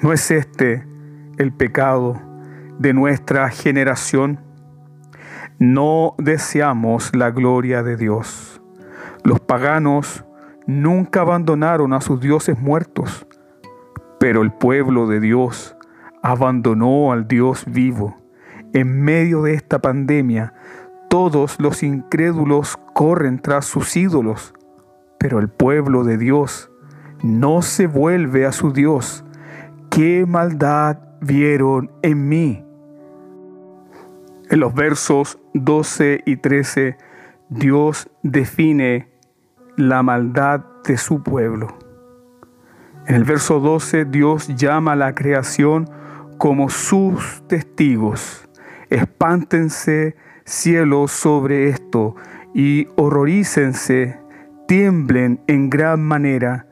¿No 0.00 0.12
es 0.12 0.30
este 0.30 0.86
el 1.36 1.52
pecado 1.52 2.20
de 2.78 2.92
nuestra 2.92 3.50
generación? 3.50 4.45
No 5.58 6.14
deseamos 6.18 7.16
la 7.16 7.30
gloria 7.30 7.82
de 7.82 7.96
Dios. 7.96 8.60
Los 9.24 9.40
paganos 9.40 10.22
nunca 10.66 11.22
abandonaron 11.22 11.94
a 11.94 12.02
sus 12.02 12.20
dioses 12.20 12.58
muertos, 12.58 13.26
pero 14.20 14.42
el 14.42 14.52
pueblo 14.52 15.06
de 15.06 15.18
Dios 15.18 15.74
abandonó 16.22 17.10
al 17.10 17.26
Dios 17.26 17.64
vivo. 17.66 18.18
En 18.74 19.00
medio 19.00 19.44
de 19.44 19.54
esta 19.54 19.78
pandemia, 19.78 20.52
todos 21.08 21.58
los 21.58 21.82
incrédulos 21.82 22.76
corren 22.92 23.40
tras 23.40 23.64
sus 23.64 23.96
ídolos, 23.96 24.52
pero 25.18 25.38
el 25.38 25.48
pueblo 25.48 26.04
de 26.04 26.18
Dios 26.18 26.70
no 27.22 27.62
se 27.62 27.86
vuelve 27.86 28.44
a 28.44 28.52
su 28.52 28.74
Dios. 28.74 29.24
¿Qué 29.88 30.26
maldad 30.26 30.98
vieron 31.22 31.90
en 32.02 32.28
mí? 32.28 32.65
En 34.48 34.60
los 34.60 34.74
versos 34.74 35.40
12 35.54 36.22
y 36.24 36.36
13, 36.36 36.96
Dios 37.48 38.08
define 38.22 39.08
la 39.76 40.04
maldad 40.04 40.64
de 40.84 40.96
su 40.96 41.20
pueblo. 41.20 41.76
En 43.08 43.16
el 43.16 43.24
verso 43.24 43.58
12, 43.58 44.04
Dios 44.04 44.46
llama 44.54 44.92
a 44.92 44.96
la 44.96 45.16
creación 45.16 45.90
como 46.38 46.68
sus 46.68 47.42
testigos. 47.48 48.48
Espántense 48.88 50.14
cielos 50.44 51.10
sobre 51.10 51.68
esto 51.68 52.14
y 52.54 52.86
horrorícense, 52.96 54.20
tiemblen 54.68 55.40
en 55.48 55.70
gran 55.70 56.04
manera. 56.04 56.68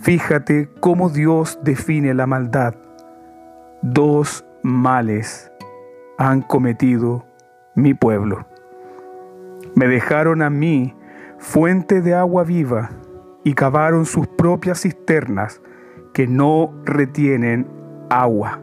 Fíjate 0.00 0.70
cómo 0.78 1.10
Dios 1.10 1.58
define 1.64 2.14
la 2.14 2.28
maldad. 2.28 2.76
Dos 3.82 4.44
males 4.62 5.50
han 6.18 6.42
cometido 6.42 7.24
mi 7.74 7.94
pueblo. 7.94 8.46
Me 9.74 9.86
dejaron 9.88 10.42
a 10.42 10.50
mí 10.50 10.94
fuente 11.38 12.00
de 12.00 12.14
agua 12.14 12.44
viva 12.44 12.90
y 13.44 13.54
cavaron 13.54 14.06
sus 14.06 14.26
propias 14.26 14.80
cisternas 14.82 15.60
que 16.12 16.26
no 16.26 16.72
retienen 16.84 17.66
agua. 18.08 18.60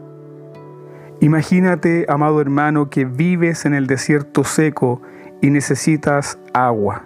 Imagínate, 1.20 2.04
amado 2.08 2.40
hermano, 2.40 2.90
que 2.90 3.04
vives 3.04 3.64
en 3.64 3.74
el 3.74 3.86
desierto 3.86 4.44
seco 4.44 5.00
y 5.40 5.50
necesitas 5.50 6.38
agua, 6.52 7.04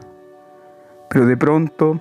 pero 1.11 1.27
de 1.27 1.37
pronto 1.37 2.01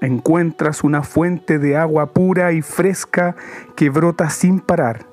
encuentras 0.00 0.84
una 0.84 1.02
fuente 1.02 1.58
de 1.58 1.76
agua 1.76 2.06
pura 2.06 2.52
y 2.52 2.62
fresca 2.62 3.34
que 3.76 3.90
brota 3.90 4.30
sin 4.30 4.60
parar. 4.60 5.06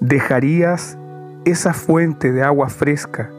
¿Dejarías 0.00 0.98
esa 1.44 1.72
fuente 1.72 2.32
de 2.32 2.42
agua 2.42 2.68
fresca 2.68 3.30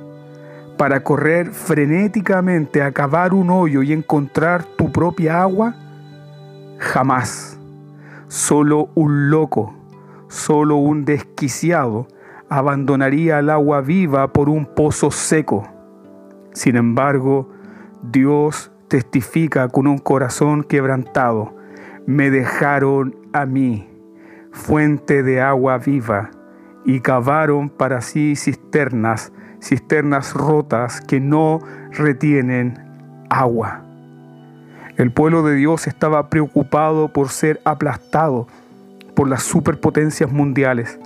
para 0.77 1.03
correr 1.03 1.51
frenéticamente 1.51 2.81
a 2.81 2.91
cavar 2.91 3.33
un 3.33 3.49
hoyo 3.49 3.83
y 3.83 3.93
encontrar 3.93 4.63
tu 4.63 4.91
propia 4.91 5.41
agua? 5.41 5.75
Jamás. 6.79 7.59
Solo 8.27 8.89
un 8.95 9.29
loco, 9.29 9.75
solo 10.27 10.77
un 10.77 11.05
desquiciado 11.05 12.07
abandonaría 12.49 13.39
el 13.39 13.49
agua 13.49 13.81
viva 13.81 14.33
por 14.33 14.49
un 14.49 14.65
pozo 14.65 15.11
seco. 15.11 15.67
Sin 16.53 16.75
embargo, 16.75 17.49
Dios 18.01 18.71
testifica 18.87 19.69
con 19.69 19.87
un 19.87 19.99
corazón 19.99 20.63
quebrantado, 20.63 21.55
me 22.05 22.29
dejaron 22.29 23.15
a 23.31 23.45
mí, 23.45 23.87
fuente 24.51 25.23
de 25.23 25.41
agua 25.41 25.77
viva 25.77 26.31
y 26.85 27.01
cavaron 27.01 27.69
para 27.69 28.01
sí 28.01 28.35
cisternas, 28.35 29.31
cisternas 29.61 30.33
rotas 30.33 31.01
que 31.01 31.19
no 31.19 31.59
retienen 31.91 32.79
agua. 33.29 33.83
El 34.97 35.11
pueblo 35.11 35.43
de 35.43 35.55
Dios 35.55 35.87
estaba 35.87 36.29
preocupado 36.29 37.13
por 37.13 37.29
ser 37.29 37.61
aplastado 37.63 38.47
por 39.15 39.27
las 39.27 39.43
superpotencias 39.43 40.31
mundiales. 40.31 40.99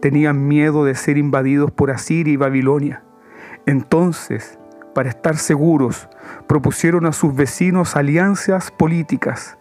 Tenían 0.00 0.46
miedo 0.46 0.84
de 0.84 0.94
ser 0.94 1.16
invadidos 1.16 1.70
por 1.70 1.90
Asiria 1.90 2.32
y 2.32 2.36
Babilonia. 2.36 3.02
Entonces, 3.66 4.58
para 4.94 5.08
estar 5.08 5.36
seguros, 5.36 6.08
propusieron 6.46 7.06
a 7.06 7.12
sus 7.12 7.34
vecinos 7.34 7.96
alianzas 7.96 8.70
políticas. 8.70 9.56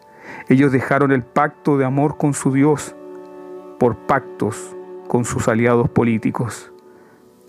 Ellos 0.50 0.72
dejaron 0.72 1.12
el 1.12 1.24
pacto 1.24 1.78
de 1.78 1.86
amor 1.86 2.18
con 2.18 2.34
su 2.34 2.52
Dios 2.52 2.96
por 3.80 3.96
pactos 4.06 4.76
con 5.08 5.26
sus 5.26 5.48
aliados 5.48 5.90
políticos. 5.90 6.72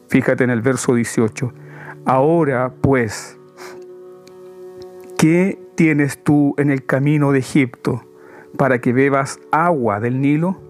Fíjate 0.09 0.45
en 0.45 0.51
el 0.51 0.63
verso 0.63 0.95
18. 0.95 1.53
Ahora 2.07 2.73
pues, 2.81 3.39
¿qué 5.19 5.59
tienes 5.75 6.23
tú 6.23 6.55
en 6.59 6.71
el 6.71 6.85
camino 6.85 7.33
de 7.33 7.41
Egipto 7.41 8.05
para 8.57 8.81
que 8.81 8.93
bebas 8.93 9.41
agua 9.51 10.01
del 10.01 10.21
Nilo? 10.21 10.61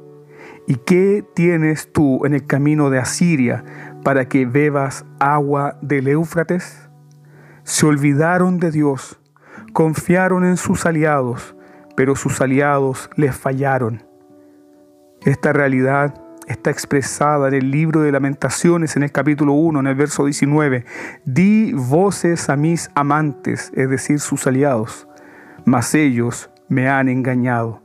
¿Y 0.67 0.76
qué 0.76 1.25
tienes 1.35 1.93
tú 1.93 2.25
en 2.25 2.33
el 2.33 2.47
camino 2.47 2.88
de 2.88 2.99
Asiria 2.99 3.64
para 4.03 4.29
que 4.29 4.47
bebas 4.47 5.05
agua 5.19 5.76
del 5.83 6.09
Éufrates? 6.09 6.88
Se 7.64 7.85
olvidaron 7.87 8.59
de 8.59 8.71
Dios, 8.71 9.21
confiaron 9.73 10.45
en 10.45 10.57
sus 10.57 10.87
aliados, 10.87 11.55
pero 11.97 12.17
sus 12.17 12.41
aliados 12.41 13.11
les 13.17 13.37
fallaron. 13.37 14.05
Esta 15.23 15.53
realidad 15.53 16.14
está 16.46 16.70
expresada 16.70 17.48
en 17.48 17.54
el 17.54 17.70
libro 17.70 18.02
de 18.02 18.12
lamentaciones 18.12 18.96
en 18.96 19.02
el 19.02 19.12
capítulo 19.12 19.52
1, 19.52 19.80
en 19.80 19.86
el 19.86 19.94
verso 19.94 20.24
19. 20.24 20.84
Di 21.24 21.72
voces 21.72 22.48
a 22.48 22.56
mis 22.56 22.90
amantes, 22.94 23.72
es 23.74 23.88
decir, 23.88 24.20
sus 24.20 24.46
aliados, 24.46 25.08
mas 25.64 25.94
ellos 25.94 26.50
me 26.68 26.88
han 26.88 27.08
engañado. 27.08 27.84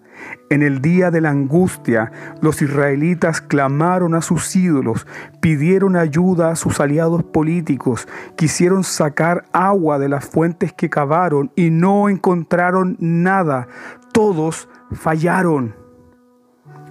En 0.49 0.63
el 0.63 0.81
día 0.81 1.11
de 1.11 1.21
la 1.21 1.29
angustia, 1.29 2.11
los 2.41 2.61
israelitas 2.61 3.39
clamaron 3.39 4.15
a 4.15 4.21
sus 4.21 4.55
ídolos, 4.55 5.05
pidieron 5.39 5.95
ayuda 5.95 6.51
a 6.51 6.55
sus 6.55 6.79
aliados 6.79 7.23
políticos, 7.23 8.07
quisieron 8.35 8.83
sacar 8.83 9.45
agua 9.53 9.99
de 9.99 10.09
las 10.09 10.25
fuentes 10.25 10.73
que 10.73 10.89
cavaron 10.89 11.51
y 11.55 11.69
no 11.69 12.09
encontraron 12.09 12.97
nada. 12.99 13.67
Todos 14.11 14.67
fallaron. 14.91 15.75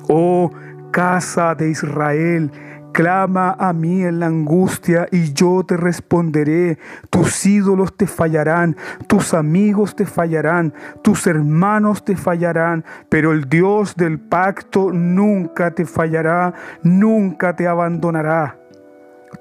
Oh, 0.08 0.50
casa 0.90 1.54
de 1.54 1.70
Israel, 1.70 2.50
clama 2.92 3.56
a 3.58 3.72
mí 3.72 4.02
en 4.02 4.20
la 4.20 4.26
angustia 4.26 5.08
y 5.12 5.32
yo 5.32 5.62
te 5.66 5.76
responderé. 5.76 6.78
Tus 7.10 7.46
ídolos 7.46 7.96
te 7.96 8.06
fallarán, 8.06 8.76
tus 9.06 9.34
amigos 9.34 9.94
te 9.94 10.06
fallarán, 10.06 10.74
tus 11.02 11.26
hermanos 11.26 12.04
te 12.04 12.16
fallarán, 12.16 12.84
pero 13.08 13.32
el 13.32 13.48
Dios 13.48 13.94
del 13.96 14.18
pacto 14.18 14.90
nunca 14.92 15.70
te 15.70 15.84
fallará, 15.84 16.54
nunca 16.82 17.54
te 17.54 17.66
abandonará. 17.66 18.58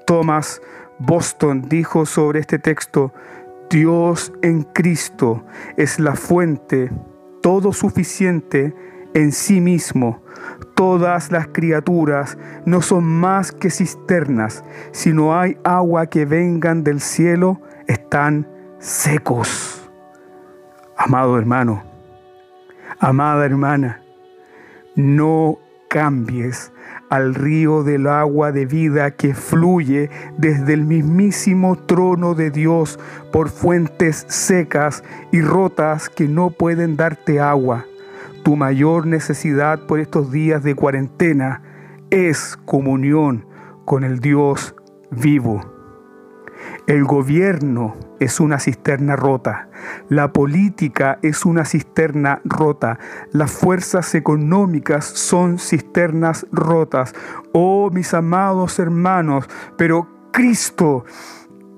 Thomas 0.06 0.60
Boston 0.98 1.62
dijo 1.68 2.06
sobre 2.06 2.40
este 2.40 2.58
texto, 2.58 3.12
Dios 3.70 4.32
en 4.42 4.62
Cristo 4.62 5.44
es 5.76 5.98
la 5.98 6.14
fuente 6.14 6.90
todo 7.40 7.72
suficiente 7.72 8.74
en 9.14 9.32
sí 9.32 9.60
mismo. 9.60 10.22
Todas 10.78 11.32
las 11.32 11.48
criaturas 11.48 12.38
no 12.64 12.82
son 12.82 13.02
más 13.02 13.50
que 13.50 13.68
cisternas. 13.68 14.62
Si 14.92 15.12
no 15.12 15.36
hay 15.36 15.58
agua 15.64 16.06
que 16.06 16.24
vengan 16.24 16.84
del 16.84 17.00
cielo, 17.00 17.60
están 17.88 18.46
secos. 18.78 19.90
Amado 20.96 21.36
hermano, 21.36 21.82
amada 23.00 23.44
hermana, 23.44 24.02
no 24.94 25.58
cambies 25.88 26.72
al 27.10 27.34
río 27.34 27.82
del 27.82 28.06
agua 28.06 28.52
de 28.52 28.64
vida 28.64 29.10
que 29.10 29.34
fluye 29.34 30.10
desde 30.36 30.74
el 30.74 30.84
mismísimo 30.84 31.74
trono 31.74 32.36
de 32.36 32.52
Dios 32.52 33.00
por 33.32 33.48
fuentes 33.48 34.26
secas 34.28 35.02
y 35.32 35.40
rotas 35.40 36.08
que 36.08 36.28
no 36.28 36.50
pueden 36.50 36.96
darte 36.96 37.40
agua. 37.40 37.87
Tu 38.48 38.56
mayor 38.56 39.06
necesidad 39.06 39.80
por 39.80 40.00
estos 40.00 40.32
días 40.32 40.62
de 40.62 40.74
cuarentena 40.74 41.60
es 42.08 42.56
comunión 42.64 43.44
con 43.84 44.04
el 44.04 44.20
Dios 44.20 44.74
vivo. 45.10 45.60
El 46.86 47.04
gobierno 47.04 47.94
es 48.20 48.40
una 48.40 48.58
cisterna 48.58 49.16
rota, 49.16 49.68
la 50.08 50.32
política 50.32 51.18
es 51.20 51.44
una 51.44 51.66
cisterna 51.66 52.40
rota, 52.42 52.98
las 53.32 53.50
fuerzas 53.50 54.14
económicas 54.14 55.04
son 55.04 55.58
cisternas 55.58 56.46
rotas. 56.50 57.14
Oh 57.52 57.90
mis 57.92 58.14
amados 58.14 58.78
hermanos, 58.78 59.46
pero 59.76 60.08
Cristo, 60.32 61.04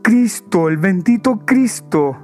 Cristo, 0.02 0.68
el 0.68 0.76
bendito 0.76 1.40
Cristo, 1.44 2.16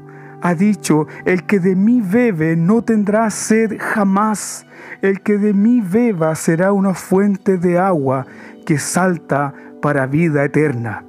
ha 0.42 0.54
dicho, 0.54 1.06
el 1.24 1.44
que 1.44 1.58
de 1.58 1.74
mí 1.74 2.00
bebe 2.00 2.56
no 2.56 2.82
tendrá 2.82 3.30
sed 3.30 3.76
jamás, 3.78 4.66
el 5.02 5.20
que 5.20 5.38
de 5.38 5.52
mí 5.52 5.80
beba 5.80 6.34
será 6.34 6.72
una 6.72 6.94
fuente 6.94 7.56
de 7.58 7.78
agua 7.78 8.26
que 8.64 8.78
salta 8.78 9.54
para 9.80 10.06
vida 10.06 10.44
eterna. 10.44 11.04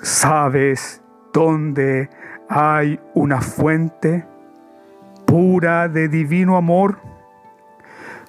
¿Sabes 0.00 1.02
dónde 1.32 2.08
hay 2.48 3.00
una 3.14 3.40
fuente 3.40 4.26
pura 5.26 5.88
de 5.88 6.08
divino 6.08 6.56
amor, 6.56 6.98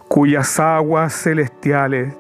cuyas 0.07 0.59
aguas 0.59 1.13
celestiales 1.13 2.13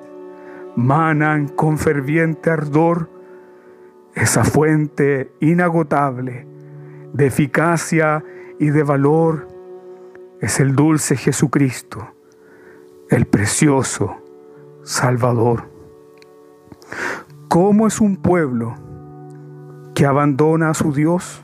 manan 0.75 1.47
con 1.47 1.77
ferviente 1.77 2.49
ardor? 2.49 3.09
Esa 4.15 4.43
fuente 4.43 5.31
inagotable 5.39 6.52
de 7.13 7.27
eficacia 7.27 8.23
y 8.59 8.71
de 8.71 8.83
valor 8.83 9.47
es 10.41 10.59
el 10.59 10.75
dulce 10.75 11.15
Jesucristo, 11.15 12.13
el 13.09 13.25
precioso 13.25 14.17
Salvador. 14.83 15.69
¿Cómo 17.47 17.87
es 17.87 18.01
un 18.01 18.17
pueblo 18.17 18.75
que 19.95 20.05
abandona 20.05 20.71
a 20.71 20.73
su 20.73 20.91
Dios? 20.91 21.43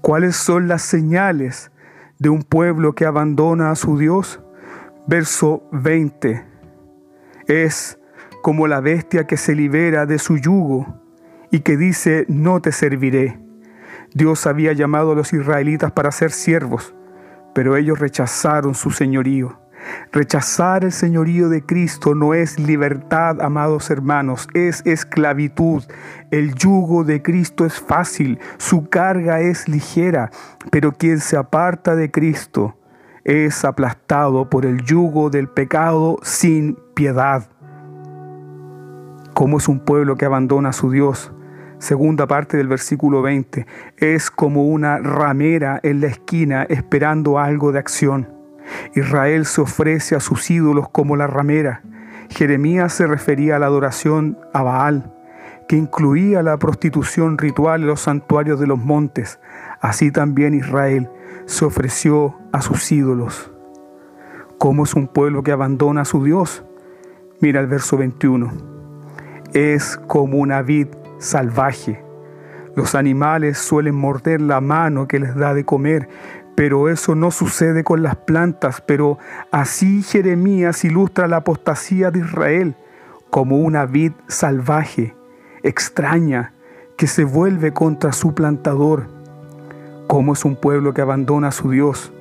¿Cuáles 0.00 0.36
son 0.36 0.68
las 0.68 0.82
señales 0.82 1.70
de 2.18 2.28
un 2.28 2.42
pueblo 2.42 2.94
que 2.94 3.04
abandona 3.04 3.70
a 3.70 3.74
su 3.74 3.98
Dios? 3.98 4.40
Verso 5.06 5.64
20. 5.72 6.46
Es 7.46 7.98
como 8.42 8.68
la 8.68 8.80
bestia 8.80 9.26
que 9.26 9.36
se 9.36 9.54
libera 9.54 10.06
de 10.06 10.18
su 10.18 10.38
yugo 10.38 11.00
y 11.50 11.60
que 11.60 11.76
dice, 11.76 12.24
no 12.28 12.60
te 12.60 12.72
serviré. 12.72 13.43
Dios 14.14 14.46
había 14.46 14.72
llamado 14.72 15.10
a 15.12 15.14
los 15.16 15.32
israelitas 15.32 15.90
para 15.90 16.12
ser 16.12 16.30
siervos, 16.30 16.94
pero 17.52 17.76
ellos 17.76 17.98
rechazaron 17.98 18.76
su 18.76 18.92
señorío. 18.92 19.58
Rechazar 20.12 20.84
el 20.84 20.92
señorío 20.92 21.48
de 21.48 21.66
Cristo 21.66 22.14
no 22.14 22.32
es 22.32 22.58
libertad, 22.60 23.40
amados 23.40 23.90
hermanos, 23.90 24.48
es 24.54 24.82
esclavitud. 24.86 25.82
El 26.30 26.54
yugo 26.54 27.02
de 27.02 27.22
Cristo 27.22 27.66
es 27.66 27.80
fácil, 27.80 28.38
su 28.56 28.88
carga 28.88 29.40
es 29.40 29.68
ligera, 29.68 30.30
pero 30.70 30.92
quien 30.92 31.18
se 31.18 31.36
aparta 31.36 31.96
de 31.96 32.12
Cristo 32.12 32.78
es 33.24 33.64
aplastado 33.64 34.48
por 34.48 34.64
el 34.64 34.82
yugo 34.82 35.28
del 35.28 35.48
pecado 35.48 36.18
sin 36.22 36.78
piedad. 36.94 37.48
¿Cómo 39.34 39.58
es 39.58 39.66
un 39.66 39.80
pueblo 39.80 40.16
que 40.16 40.24
abandona 40.24 40.68
a 40.68 40.72
su 40.72 40.92
Dios? 40.92 41.32
Segunda 41.84 42.26
parte 42.26 42.56
del 42.56 42.66
versículo 42.66 43.20
20, 43.20 43.66
es 43.98 44.30
como 44.30 44.64
una 44.64 44.98
ramera 44.98 45.80
en 45.82 46.00
la 46.00 46.06
esquina 46.06 46.62
esperando 46.62 47.38
algo 47.38 47.72
de 47.72 47.78
acción. 47.78 48.28
Israel 48.94 49.44
se 49.44 49.60
ofrece 49.60 50.16
a 50.16 50.20
sus 50.20 50.50
ídolos 50.50 50.88
como 50.88 51.14
la 51.14 51.26
ramera. 51.26 51.82
Jeremías 52.30 52.94
se 52.94 53.06
refería 53.06 53.56
a 53.56 53.58
la 53.58 53.66
adoración 53.66 54.38
a 54.54 54.62
Baal, 54.62 55.12
que 55.68 55.76
incluía 55.76 56.42
la 56.42 56.56
prostitución 56.56 57.36
ritual 57.36 57.82
en 57.82 57.88
los 57.88 58.00
santuarios 58.00 58.58
de 58.58 58.66
los 58.66 58.78
montes. 58.78 59.38
Así 59.82 60.10
también 60.10 60.54
Israel 60.54 61.10
se 61.44 61.66
ofreció 61.66 62.38
a 62.52 62.62
sus 62.62 62.90
ídolos. 62.90 63.52
¿Cómo 64.56 64.84
es 64.84 64.94
un 64.94 65.06
pueblo 65.06 65.42
que 65.42 65.52
abandona 65.52 66.00
a 66.00 66.06
su 66.06 66.24
Dios? 66.24 66.64
Mira 67.40 67.60
el 67.60 67.66
verso 67.66 67.98
21. 67.98 68.52
Es 69.52 69.98
como 70.06 70.38
una 70.38 70.62
vid 70.62 70.88
salvaje. 71.18 72.04
Los 72.76 72.94
animales 72.94 73.58
suelen 73.58 73.94
morder 73.94 74.40
la 74.40 74.60
mano 74.60 75.06
que 75.06 75.20
les 75.20 75.34
da 75.36 75.54
de 75.54 75.64
comer, 75.64 76.08
pero 76.54 76.88
eso 76.88 77.14
no 77.14 77.30
sucede 77.30 77.84
con 77.84 78.02
las 78.02 78.16
plantas. 78.16 78.80
Pero 78.80 79.18
así 79.50 80.02
Jeremías 80.02 80.84
ilustra 80.84 81.28
la 81.28 81.38
apostasía 81.38 82.10
de 82.10 82.20
Israel. 82.20 82.76
como 83.30 83.58
una 83.58 83.84
vid 83.84 84.12
salvaje, 84.28 85.12
extraña, 85.64 86.52
que 86.96 87.08
se 87.08 87.24
vuelve 87.24 87.72
contra 87.72 88.12
su 88.12 88.32
plantador. 88.32 89.08
Como 90.06 90.34
es 90.34 90.44
un 90.44 90.54
pueblo 90.54 90.94
que 90.94 91.00
abandona 91.00 91.48
a 91.48 91.52
su 91.52 91.70
Dios. 91.70 92.12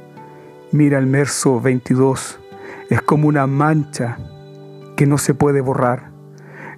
Mira 0.72 0.98
el 0.98 1.06
verso 1.06 1.62
22. 1.62 2.40
Es 2.90 3.04
como 3.04 3.28
una 3.28 3.46
mancha 3.46 4.18
que 4.96 5.06
no 5.06 5.20
se 5.20 5.36
puede 5.36 5.62
borrar. 5.62 6.13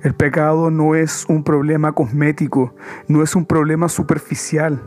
El 0.05 0.13
pecado 0.13 0.69
no 0.69 0.93
es 0.93 1.25
un 1.29 1.43
problema 1.43 1.93
cosmético, 1.93 2.75
no 3.07 3.23
es 3.23 3.35
un 3.35 3.43
problema 3.43 3.89
superficial. 3.89 4.79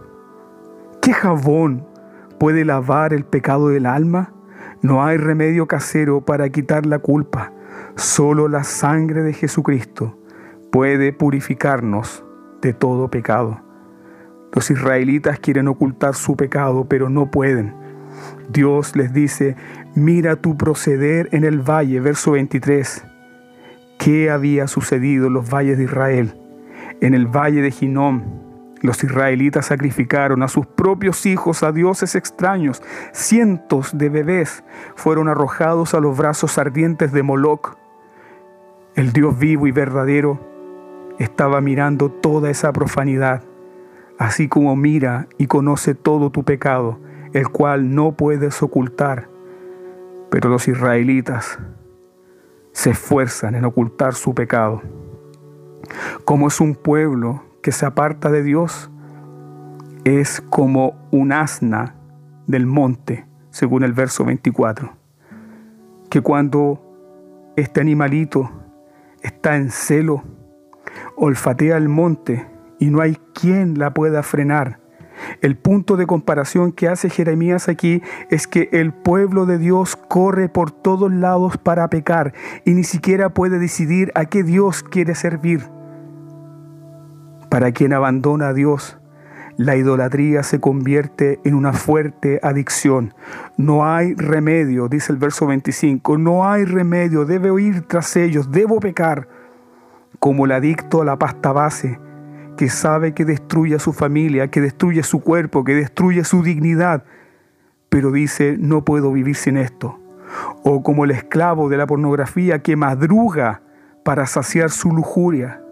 ¿Qué 1.03 1.13
jabón 1.13 1.85
puede 2.39 2.65
lavar 2.65 3.13
el 3.13 3.25
pecado 3.25 3.67
del 3.67 3.87
alma? 3.87 4.33
No 4.81 5.05
hay 5.05 5.17
remedio 5.17 5.67
casero 5.67 6.21
para 6.21 6.49
quitar 6.51 6.87
la 6.87 7.01
culpa. 7.01 7.53
Solo 7.97 8.47
la 8.47 8.63
sangre 8.63 9.23
de 9.23 9.33
Jesucristo 9.33 10.17
puede 10.71 11.13
purificarnos 11.13 12.25
de 12.63 12.73
todo 12.73 13.11
pecado. 13.11 13.61
Los 14.53 14.71
israelitas 14.71 15.41
quieren 15.41 15.67
ocultar 15.67 16.15
su 16.15 16.37
pecado, 16.37 16.87
pero 16.89 17.11
no 17.11 17.29
pueden. 17.29 17.75
Dios 18.51 18.95
les 18.95 19.13
dice, 19.13 19.57
mira 19.97 20.37
tu 20.37 20.57
proceder 20.57 21.29
en 21.33 21.43
el 21.43 21.59
valle, 21.59 21.99
verso 21.99 22.31
23. 22.31 23.05
¿Qué 23.99 24.31
había 24.31 24.69
sucedido 24.69 25.27
en 25.27 25.33
los 25.33 25.51
valles 25.51 25.77
de 25.77 25.85
Israel? 25.85 26.41
En 27.01 27.15
el 27.15 27.27
valle 27.27 27.63
de 27.63 27.73
Ginón, 27.73 28.23
los 28.81 29.03
israelitas 29.03 29.67
sacrificaron 29.67 30.45
a 30.45 30.49
sus 30.49 30.67
propios 30.67 31.27
hijos 31.27 31.65
a 31.65 31.73
dioses 31.73 32.15
extraños. 32.15 32.81
Cientos 33.13 33.99
de 33.99 34.09
bebés 34.09 34.63
fueron 34.95 35.29
arrojados 35.29 35.95
a 35.95 36.01
los 36.01 36.17
brazos 36.17 36.59
ardientes 36.59 37.11
de 37.11 37.25
Moloch. 37.25 37.77
El 38.95 39.13
Dios 39.13 39.37
vivo 39.37 39.67
y 39.67 39.73
verdadero 39.73 40.39
estaba 41.19 41.61
mirando 41.61 42.09
toda 42.09 42.51
esa 42.51 42.73
profanidad, 42.73 43.43
así 44.17 44.47
como 44.49 44.77
mira 44.77 45.27
y 45.39 45.49
conoce 45.49 45.97
todo 45.97 46.31
tu 46.31 46.45
pecado, 46.45 47.01
el 47.33 47.49
cual 47.49 47.97
no 47.97 48.13
puedes 48.13 48.63
ocultar. 48.63 49.29
Pero 50.31 50.51
los 50.51 50.69
israelitas 50.69 51.59
se 52.79 52.91
esfuerzan 52.91 53.57
en 53.57 53.65
ocultar 53.65 54.15
su 54.15 54.37
pecado. 54.37 54.83
Como 56.25 56.47
es 56.47 56.61
un 56.61 56.77
pueblo 56.77 57.43
que 57.61 57.73
se 57.73 57.85
aparta 57.85 58.31
de 58.31 58.45
Dios, 58.45 58.89
es 60.05 60.41
como 60.49 60.95
un 61.11 61.33
asna 61.33 61.97
del 62.47 62.67
monte, 62.67 63.27
según 63.51 63.83
el 63.83 63.95
verso 63.95 64.25
24, 64.25 64.93
que 66.09 66.21
cuando 66.21 67.53
este 67.57 67.81
animalito 67.81 68.49
está 69.23 69.57
en 69.57 69.73
celo, 69.73 70.23
olfatea 71.17 71.79
el 71.79 71.89
monte 71.89 72.49
y 72.79 72.91
no 72.91 73.01
hay 73.01 73.19
quien 73.35 73.77
la 73.77 73.93
pueda 73.93 74.23
frenar. 74.23 74.79
El 75.41 75.57
punto 75.57 75.97
de 75.97 76.07
comparación 76.07 76.73
que 76.73 76.89
hace 76.89 77.11
Jeremías 77.11 77.69
aquí 77.69 78.03
es 78.31 78.47
que 78.47 78.69
el 78.73 78.93
pueblo 78.93 79.47
de 79.47 79.59
Dios 79.59 79.97
corre 79.97 80.49
por 80.49 80.71
todos 80.71 81.13
lados 81.13 81.59
para 81.59 81.89
pecar 81.89 82.33
y 82.65 82.73
ni 82.73 82.85
siquiera 82.85 83.31
puede 83.31 83.59
decidir 83.59 84.13
a 84.15 84.27
qué 84.27 84.43
Dios 84.43 84.83
quiere 84.83 85.15
servir. 85.15 85.63
Para 87.51 87.73
quien 87.73 87.93
abandona 87.93 88.49
a 88.49 88.53
Dios, 88.53 88.99
la 89.59 89.75
idolatría 89.75 90.45
se 90.45 90.61
convierte 90.61 91.41
en 91.45 91.55
una 91.55 91.73
fuerte 91.73 92.39
adicción. 92.43 93.13
No 93.57 93.87
hay 93.87 94.15
remedio, 94.15 94.89
dice 94.89 95.13
el 95.13 95.19
verso 95.19 95.47
25, 95.47 96.17
no 96.17 96.49
hay 96.49 96.65
remedio, 96.65 97.25
debe 97.25 97.61
ir 97.61 97.83
tras 97.83 98.17
ellos, 98.17 98.53
debo 98.53 98.79
pecar 98.79 99.29
como 100.21 100.45
el 100.45 100.53
adicto 100.53 101.03
a 101.03 101.05
la 101.05 101.19
pasta 101.19 101.53
base, 101.53 101.99
que 102.59 102.69
sabe 102.69 103.15
que 103.15 103.25
destruye 103.25 103.77
a 103.77 103.79
su 103.79 103.93
familia, 103.93 104.49
que 104.49 104.61
destruye 104.61 105.05
su 105.05 105.21
cuerpo, 105.21 105.63
que 105.63 105.77
destruye 105.77 106.25
su 106.25 106.43
dignidad, 106.43 107.05
pero 107.89 108.11
dice, 108.11 108.57
no 108.59 108.85
puedo 108.85 109.13
vivir 109.13 109.37
sin 109.37 109.57
esto. 109.57 110.01
O 110.65 110.83
como 110.83 111.05
el 111.05 111.13
esclavo 111.13 111.69
de 111.69 111.77
la 111.77 111.87
pornografía 111.87 112.59
que 112.59 112.75
madruga 112.75 113.63
para 114.05 114.27
saciar 114.27 114.71
su 114.71 114.91
lujuria. 114.91 115.63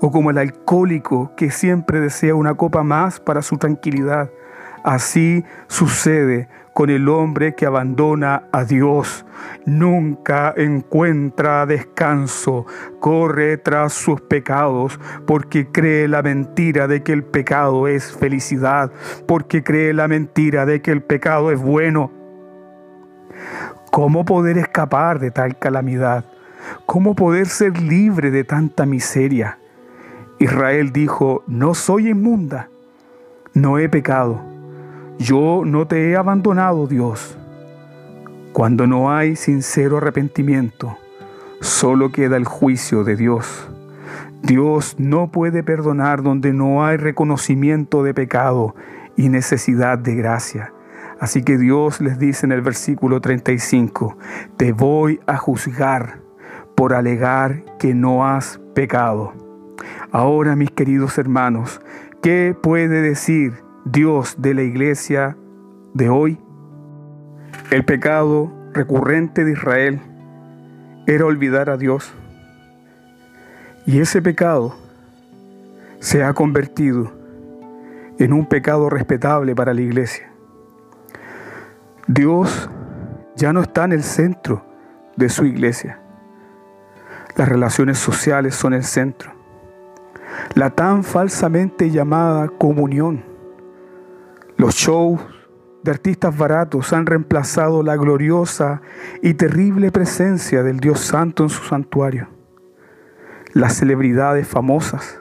O 0.00 0.10
como 0.10 0.30
el 0.30 0.38
alcohólico 0.38 1.32
que 1.36 1.52
siempre 1.52 2.00
desea 2.00 2.34
una 2.34 2.54
copa 2.54 2.82
más 2.82 3.20
para 3.20 3.40
su 3.40 3.56
tranquilidad. 3.56 4.28
Así 4.82 5.44
sucede 5.68 6.48
con 6.72 6.90
el 6.90 7.08
hombre 7.08 7.54
que 7.54 7.66
abandona 7.66 8.44
a 8.52 8.64
Dios. 8.64 9.24
Nunca 9.66 10.54
encuentra 10.56 11.66
descanso, 11.66 12.66
corre 13.00 13.58
tras 13.58 13.92
sus 13.92 14.20
pecados 14.20 14.98
porque 15.26 15.68
cree 15.68 16.08
la 16.08 16.22
mentira 16.22 16.86
de 16.88 17.02
que 17.02 17.12
el 17.12 17.24
pecado 17.24 17.88
es 17.88 18.12
felicidad, 18.12 18.90
porque 19.26 19.62
cree 19.62 19.92
la 19.92 20.08
mentira 20.08 20.66
de 20.66 20.80
que 20.80 20.90
el 20.90 21.02
pecado 21.02 21.50
es 21.50 21.60
bueno. 21.60 22.10
¿Cómo 23.90 24.24
poder 24.24 24.58
escapar 24.58 25.18
de 25.18 25.30
tal 25.30 25.58
calamidad? 25.58 26.24
¿Cómo 26.86 27.14
poder 27.14 27.46
ser 27.46 27.80
libre 27.80 28.30
de 28.30 28.44
tanta 28.44 28.86
miseria? 28.86 29.58
Israel 30.38 30.92
dijo, 30.92 31.44
no 31.46 31.74
soy 31.74 32.08
inmunda, 32.08 32.68
no 33.54 33.78
he 33.78 33.88
pecado 33.88 34.51
yo 35.18 35.62
no 35.64 35.86
te 35.86 36.10
he 36.10 36.16
abandonado, 36.16 36.86
Dios. 36.86 37.36
Cuando 38.52 38.86
no 38.86 39.12
hay 39.12 39.36
sincero 39.36 39.98
arrepentimiento, 39.98 40.98
solo 41.60 42.12
queda 42.12 42.36
el 42.36 42.44
juicio 42.44 43.04
de 43.04 43.16
Dios. 43.16 43.68
Dios 44.42 44.96
no 44.98 45.30
puede 45.30 45.62
perdonar 45.62 46.22
donde 46.22 46.52
no 46.52 46.84
hay 46.84 46.96
reconocimiento 46.96 48.02
de 48.02 48.12
pecado 48.12 48.74
y 49.16 49.28
necesidad 49.28 49.98
de 49.98 50.16
gracia. 50.16 50.72
Así 51.20 51.42
que 51.42 51.56
Dios 51.56 52.00
les 52.00 52.18
dice 52.18 52.46
en 52.46 52.52
el 52.52 52.62
versículo 52.62 53.20
35, 53.20 54.16
te 54.56 54.72
voy 54.72 55.20
a 55.26 55.36
juzgar 55.36 56.18
por 56.74 56.94
alegar 56.94 57.62
que 57.78 57.94
no 57.94 58.26
has 58.26 58.60
pecado. 58.74 59.32
Ahora, 60.10 60.56
mis 60.56 60.72
queridos 60.72 61.16
hermanos, 61.18 61.80
¿qué 62.22 62.56
puede 62.60 63.00
decir 63.02 63.62
Dios 63.84 64.36
de 64.38 64.54
la 64.54 64.62
iglesia 64.62 65.36
de 65.92 66.08
hoy. 66.08 66.38
El 67.72 67.84
pecado 67.84 68.52
recurrente 68.72 69.44
de 69.44 69.52
Israel 69.52 70.00
era 71.08 71.26
olvidar 71.26 71.68
a 71.68 71.76
Dios. 71.76 72.14
Y 73.84 73.98
ese 73.98 74.22
pecado 74.22 74.76
se 75.98 76.22
ha 76.22 76.32
convertido 76.32 77.10
en 78.20 78.32
un 78.32 78.46
pecado 78.46 78.88
respetable 78.88 79.56
para 79.56 79.74
la 79.74 79.80
iglesia. 79.80 80.30
Dios 82.06 82.70
ya 83.34 83.52
no 83.52 83.62
está 83.62 83.84
en 83.84 83.92
el 83.92 84.04
centro 84.04 84.64
de 85.16 85.28
su 85.28 85.44
iglesia. 85.44 86.00
Las 87.34 87.48
relaciones 87.48 87.98
sociales 87.98 88.54
son 88.54 88.74
el 88.74 88.84
centro. 88.84 89.32
La 90.54 90.70
tan 90.70 91.02
falsamente 91.02 91.90
llamada 91.90 92.46
comunión 92.46 93.31
los 94.62 94.76
shows 94.76 95.20
de 95.82 95.90
artistas 95.90 96.38
baratos 96.38 96.92
han 96.92 97.04
reemplazado 97.04 97.82
la 97.82 97.96
gloriosa 97.96 98.80
y 99.20 99.34
terrible 99.34 99.90
presencia 99.90 100.62
del 100.62 100.78
Dios 100.78 101.00
Santo 101.00 101.42
en 101.42 101.48
su 101.48 101.64
santuario. 101.64 102.28
Las 103.54 103.74
celebridades 103.74 104.46
famosas, 104.46 105.20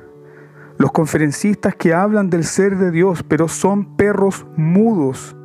los 0.78 0.92
conferencistas 0.92 1.74
que 1.74 1.92
hablan 1.92 2.30
del 2.30 2.44
ser 2.44 2.78
de 2.78 2.92
Dios, 2.92 3.24
pero 3.24 3.48
son 3.48 3.96
perros 3.98 4.46
mudos 4.56 5.36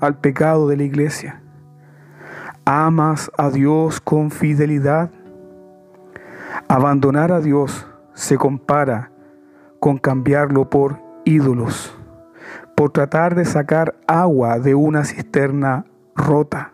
al 0.00 0.20
pecado 0.20 0.68
de 0.68 0.76
la 0.76 0.84
iglesia. 0.84 1.42
¿Amas 2.64 3.28
a 3.36 3.50
Dios 3.50 4.00
con 4.00 4.30
fidelidad? 4.30 5.10
Abandonar 6.68 7.32
a 7.32 7.40
Dios 7.40 7.88
se 8.14 8.36
compara 8.36 9.10
con 9.80 9.98
cambiarlo 9.98 10.70
por 10.70 11.00
ídolos 11.24 11.98
por 12.76 12.90
tratar 12.90 13.34
de 13.34 13.44
sacar 13.44 13.94
agua 14.06 14.58
de 14.58 14.74
una 14.74 15.04
cisterna 15.04 15.84
rota. 16.14 16.72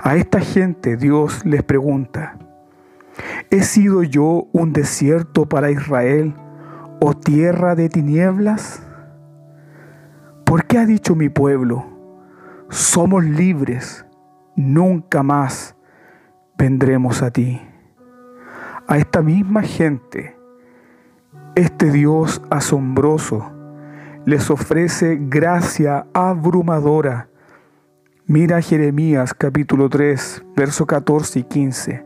A 0.00 0.16
esta 0.16 0.40
gente 0.40 0.96
Dios 0.96 1.44
les 1.44 1.62
pregunta, 1.62 2.38
¿he 3.50 3.62
sido 3.62 4.02
yo 4.02 4.48
un 4.52 4.72
desierto 4.72 5.46
para 5.46 5.70
Israel 5.70 6.34
o 7.00 7.14
tierra 7.14 7.74
de 7.74 7.88
tinieblas? 7.88 8.82
¿Por 10.44 10.64
qué 10.66 10.78
ha 10.78 10.86
dicho 10.86 11.14
mi 11.14 11.28
pueblo, 11.28 11.84
somos 12.68 13.24
libres, 13.24 14.06
nunca 14.54 15.22
más 15.22 15.76
vendremos 16.56 17.22
a 17.22 17.30
ti? 17.30 17.60
A 18.88 18.98
esta 18.98 19.22
misma 19.22 19.62
gente, 19.62 20.36
este 21.56 21.90
Dios 21.90 22.42
asombroso, 22.50 23.52
les 24.26 24.50
ofrece 24.50 25.18
gracia 25.20 26.08
abrumadora. 26.12 27.28
Mira 28.26 28.60
Jeremías 28.60 29.32
capítulo 29.32 29.88
3, 29.88 30.44
verso 30.56 30.84
14 30.84 31.38
y 31.38 31.42
15. 31.44 32.04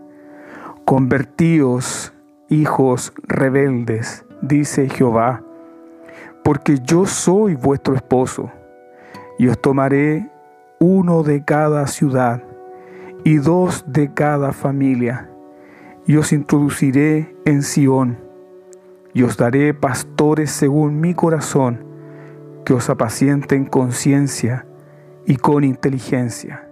Convertíos, 0.85 2.13
hijos 2.51 3.15
rebeldes, 3.27 4.27
dice 4.43 4.91
Jehová, 4.91 5.43
porque 6.45 6.79
yo 6.85 7.07
soy 7.07 7.55
vuestro 7.55 7.95
esposo, 7.95 8.51
y 9.39 9.49
os 9.49 9.59
tomaré 9.59 10.31
uno 10.79 11.23
de 11.23 11.43
cada 11.43 11.87
ciudad 11.87 12.43
y 13.25 13.37
dos 13.37 13.83
de 13.87 14.13
cada 14.13 14.53
familia, 14.53 15.31
y 16.07 16.19
os 16.19 16.35
introduciré 16.35 17.35
en 17.47 17.63
Sión, 17.63 18.19
y 19.15 19.23
os 19.23 19.39
daré 19.39 19.73
pastores 19.73 20.51
según 20.51 21.01
mi 21.01 21.15
corazón, 21.15 21.90
que 22.65 22.75
os 22.75 22.91
apacienten 22.91 23.65
con 23.65 23.93
ciencia 23.93 24.67
y 25.27 25.37
con 25.37 25.65
inteligencia. 25.65 26.71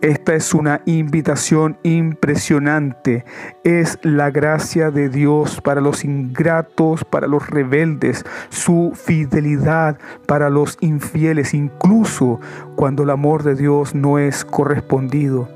Esta 0.00 0.34
es 0.34 0.54
una 0.54 0.80
invitación 0.86 1.76
impresionante. 1.82 3.26
Es 3.64 3.98
la 4.02 4.30
gracia 4.30 4.90
de 4.90 5.10
Dios 5.10 5.60
para 5.60 5.82
los 5.82 6.06
ingratos, 6.06 7.04
para 7.04 7.26
los 7.26 7.50
rebeldes, 7.50 8.24
su 8.48 8.92
fidelidad 8.94 9.98
para 10.26 10.48
los 10.48 10.78
infieles, 10.80 11.52
incluso 11.52 12.40
cuando 12.76 13.02
el 13.02 13.10
amor 13.10 13.42
de 13.42 13.54
Dios 13.54 13.94
no 13.94 14.18
es 14.18 14.42
correspondido. 14.42 15.50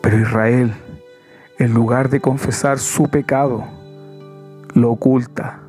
Pero 0.00 0.18
Israel, 0.18 0.74
en 1.58 1.74
lugar 1.74 2.08
de 2.08 2.20
confesar 2.20 2.80
su 2.80 3.08
pecado, 3.08 3.64
lo 4.74 4.90
oculta, 4.90 5.60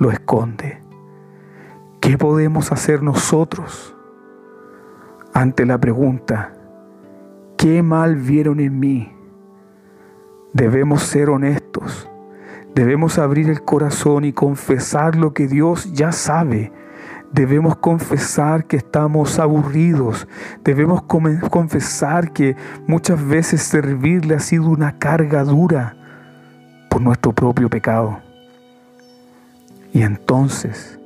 lo 0.00 0.10
esconde. 0.10 0.79
¿Qué 2.00 2.16
podemos 2.18 2.72
hacer 2.72 3.02
nosotros? 3.02 3.94
ante 5.32 5.64
la 5.64 5.78
pregunta, 5.78 6.52
¿qué 7.56 7.82
mal 7.82 8.16
vieron 8.16 8.60
en 8.60 8.78
mí? 8.78 9.12
Debemos 10.52 11.02
ser 11.02 11.30
honestos, 11.30 12.08
debemos 12.74 13.18
abrir 13.18 13.48
el 13.48 13.62
corazón 13.62 14.24
y 14.24 14.32
confesar 14.32 15.16
lo 15.16 15.32
que 15.32 15.46
Dios 15.46 15.92
ya 15.92 16.12
sabe. 16.12 16.72
Debemos 17.32 17.76
confesar 17.76 18.64
que 18.64 18.76
estamos 18.76 19.38
aburridos. 19.38 20.26
Debemos 20.64 21.02
confesar 21.02 22.32
que 22.32 22.56
muchas 22.88 23.24
veces 23.24 23.62
servirle 23.62 24.34
ha 24.34 24.40
sido 24.40 24.68
una 24.68 24.98
carga 24.98 25.44
dura 25.44 25.94
por 26.90 27.00
nuestro 27.00 27.32
propio 27.32 27.70
pecado. 27.70 28.18
Y 29.92 30.02
entonces, 30.02 30.99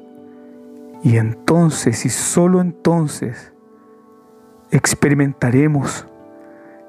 y 1.05 1.19
entonces, 1.19 2.07
y 2.07 2.09
solo 2.09 2.62
entonces, 2.62 3.53
experimentaremos 4.71 6.09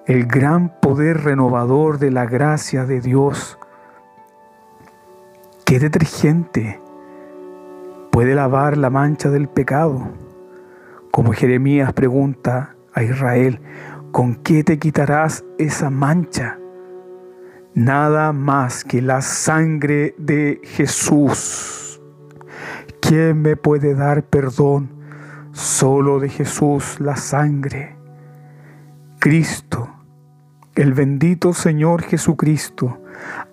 el 0.07 0.25
gran 0.25 0.79
poder 0.79 1.25
renovador 1.25 1.99
de 1.99 2.11
la 2.11 2.25
gracia 2.25 2.85
de 2.85 3.01
Dios. 3.01 3.59
¿Qué 5.65 5.79
detergente 5.79 6.79
puede 8.09 8.35
lavar 8.35 8.77
la 8.77 8.89
mancha 8.89 9.29
del 9.29 9.49
pecado? 9.49 10.07
Como 11.11 11.33
Jeremías 11.33 11.91
pregunta 11.91 12.77
a 12.93 13.03
Israel, 13.03 13.59
¿con 14.13 14.35
qué 14.35 14.63
te 14.63 14.79
quitarás 14.79 15.43
esa 15.57 15.89
mancha? 15.89 16.57
Nada 17.73 18.31
más 18.31 18.85
que 18.85 19.01
la 19.01 19.21
sangre 19.21 20.15
de 20.17 20.61
Jesús. 20.63 21.84
¿Quién 23.07 23.43
me 23.43 23.55
puede 23.55 23.93
dar 23.93 24.23
perdón 24.23 24.89
Solo 25.51 26.19
de 26.19 26.27
Jesús 26.27 26.99
la 26.99 27.15
sangre. 27.15 27.95
Cristo, 29.19 29.89
el 30.73 30.93
bendito 30.93 31.53
Señor 31.53 32.01
Jesucristo, 32.01 32.99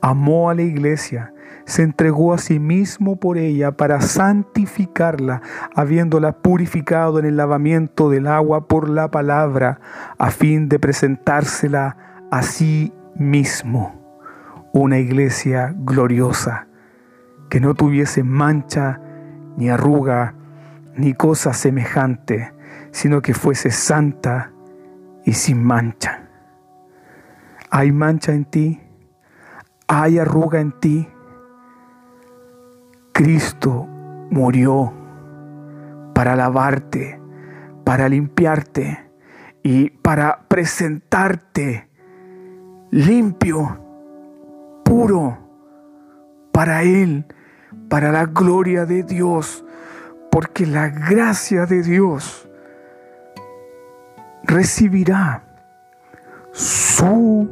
amó 0.01 0.49
a 0.49 0.55
la 0.55 0.63
iglesia, 0.63 1.35
se 1.67 1.83
entregó 1.83 2.33
a 2.33 2.39
sí 2.39 2.59
mismo 2.59 3.21
por 3.21 3.37
ella 3.37 3.73
para 3.77 4.01
santificarla, 4.01 5.43
habiéndola 5.77 6.33
purificado 6.39 7.19
en 7.19 7.27
el 7.27 7.37
lavamiento 7.37 8.09
del 8.09 8.29
agua 8.29 8.67
por 8.67 8.89
la 8.89 9.11
palabra, 9.11 9.81
a 10.19 10.31
fin 10.31 10.69
de 10.69 10.79
presentársela 10.79 12.27
a 12.31 12.43
sí 12.43 12.93
mismo. 13.15 14.01
Una 14.73 14.99
iglesia 14.99 15.75
gloriosa, 15.77 16.69
que 17.51 17.61
no 17.61 17.75
tuviese 17.75 18.25
mancha 18.25 19.01
ni 19.57 19.71
arruga, 19.71 20.35
ni 20.97 21.15
cosa 21.15 21.53
semejante, 21.53 22.53
sino 22.91 23.23
que 23.23 23.35
fuese 23.35 23.71
santa 23.71 24.53
y 25.25 25.33
sin 25.33 25.63
mancha. 25.63 26.29
¿Hay 27.71 27.93
mancha 27.93 28.33
en 28.33 28.45
ti? 28.45 28.81
¿Hay 29.89 30.19
arruga 30.19 30.61
en 30.61 30.73
ti? 30.79 31.09
Cristo 33.13 33.87
murió 34.31 34.93
para 36.15 36.37
lavarte, 36.37 37.21
para 37.85 38.09
limpiarte 38.09 39.11
y 39.63 39.91
para 39.91 40.41
presentarte 40.49 41.89
limpio, 42.91 43.79
puro, 44.85 45.39
para 46.53 46.83
Él, 46.83 47.25
para 47.93 48.11
la 48.11 48.25
gloria 48.25 48.87
de 48.87 49.03
Dios 49.03 49.63
porque 50.31 50.65
la 50.65 50.89
gracia 50.89 51.67
de 51.67 51.83
Dios 51.83 52.49
recibirá 54.45 55.43
su 56.53 57.51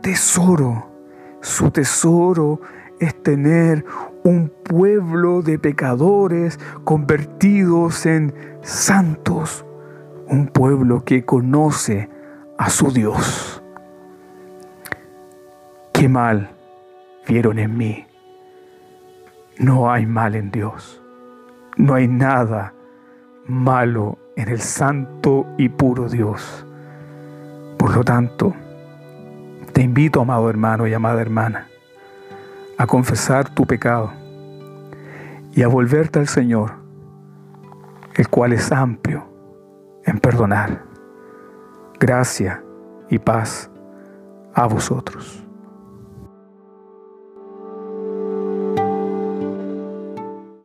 tesoro. 0.00 0.90
Su 1.40 1.70
tesoro 1.70 2.60
es 2.98 3.22
tener 3.22 3.84
un 4.24 4.52
pueblo 4.64 5.42
de 5.42 5.60
pecadores 5.60 6.58
convertidos 6.82 8.04
en 8.04 8.34
santos, 8.62 9.64
un 10.26 10.48
pueblo 10.48 11.04
que 11.04 11.24
conoce 11.24 12.10
a 12.58 12.68
su 12.68 12.90
Dios. 12.90 13.62
Qué 15.92 16.08
mal 16.08 16.50
vieron 17.28 17.60
en 17.60 17.76
mí. 17.76 18.11
No 19.58 19.90
hay 19.90 20.06
mal 20.06 20.34
en 20.34 20.50
Dios. 20.50 21.02
No 21.76 21.94
hay 21.94 22.08
nada 22.08 22.74
malo 23.46 24.18
en 24.36 24.48
el 24.48 24.60
santo 24.60 25.46
y 25.58 25.68
puro 25.68 26.08
Dios. 26.08 26.66
Por 27.78 27.96
lo 27.96 28.04
tanto, 28.04 28.54
te 29.72 29.82
invito, 29.82 30.20
amado 30.20 30.48
hermano 30.48 30.86
y 30.86 30.94
amada 30.94 31.20
hermana, 31.20 31.68
a 32.78 32.86
confesar 32.86 33.48
tu 33.48 33.66
pecado 33.66 34.12
y 35.52 35.62
a 35.62 35.68
volverte 35.68 36.18
al 36.18 36.28
Señor, 36.28 36.72
el 38.14 38.28
cual 38.28 38.52
es 38.52 38.70
amplio 38.72 39.28
en 40.04 40.18
perdonar. 40.18 40.84
Gracia 41.98 42.62
y 43.08 43.18
paz 43.18 43.70
a 44.54 44.66
vosotros. 44.66 45.41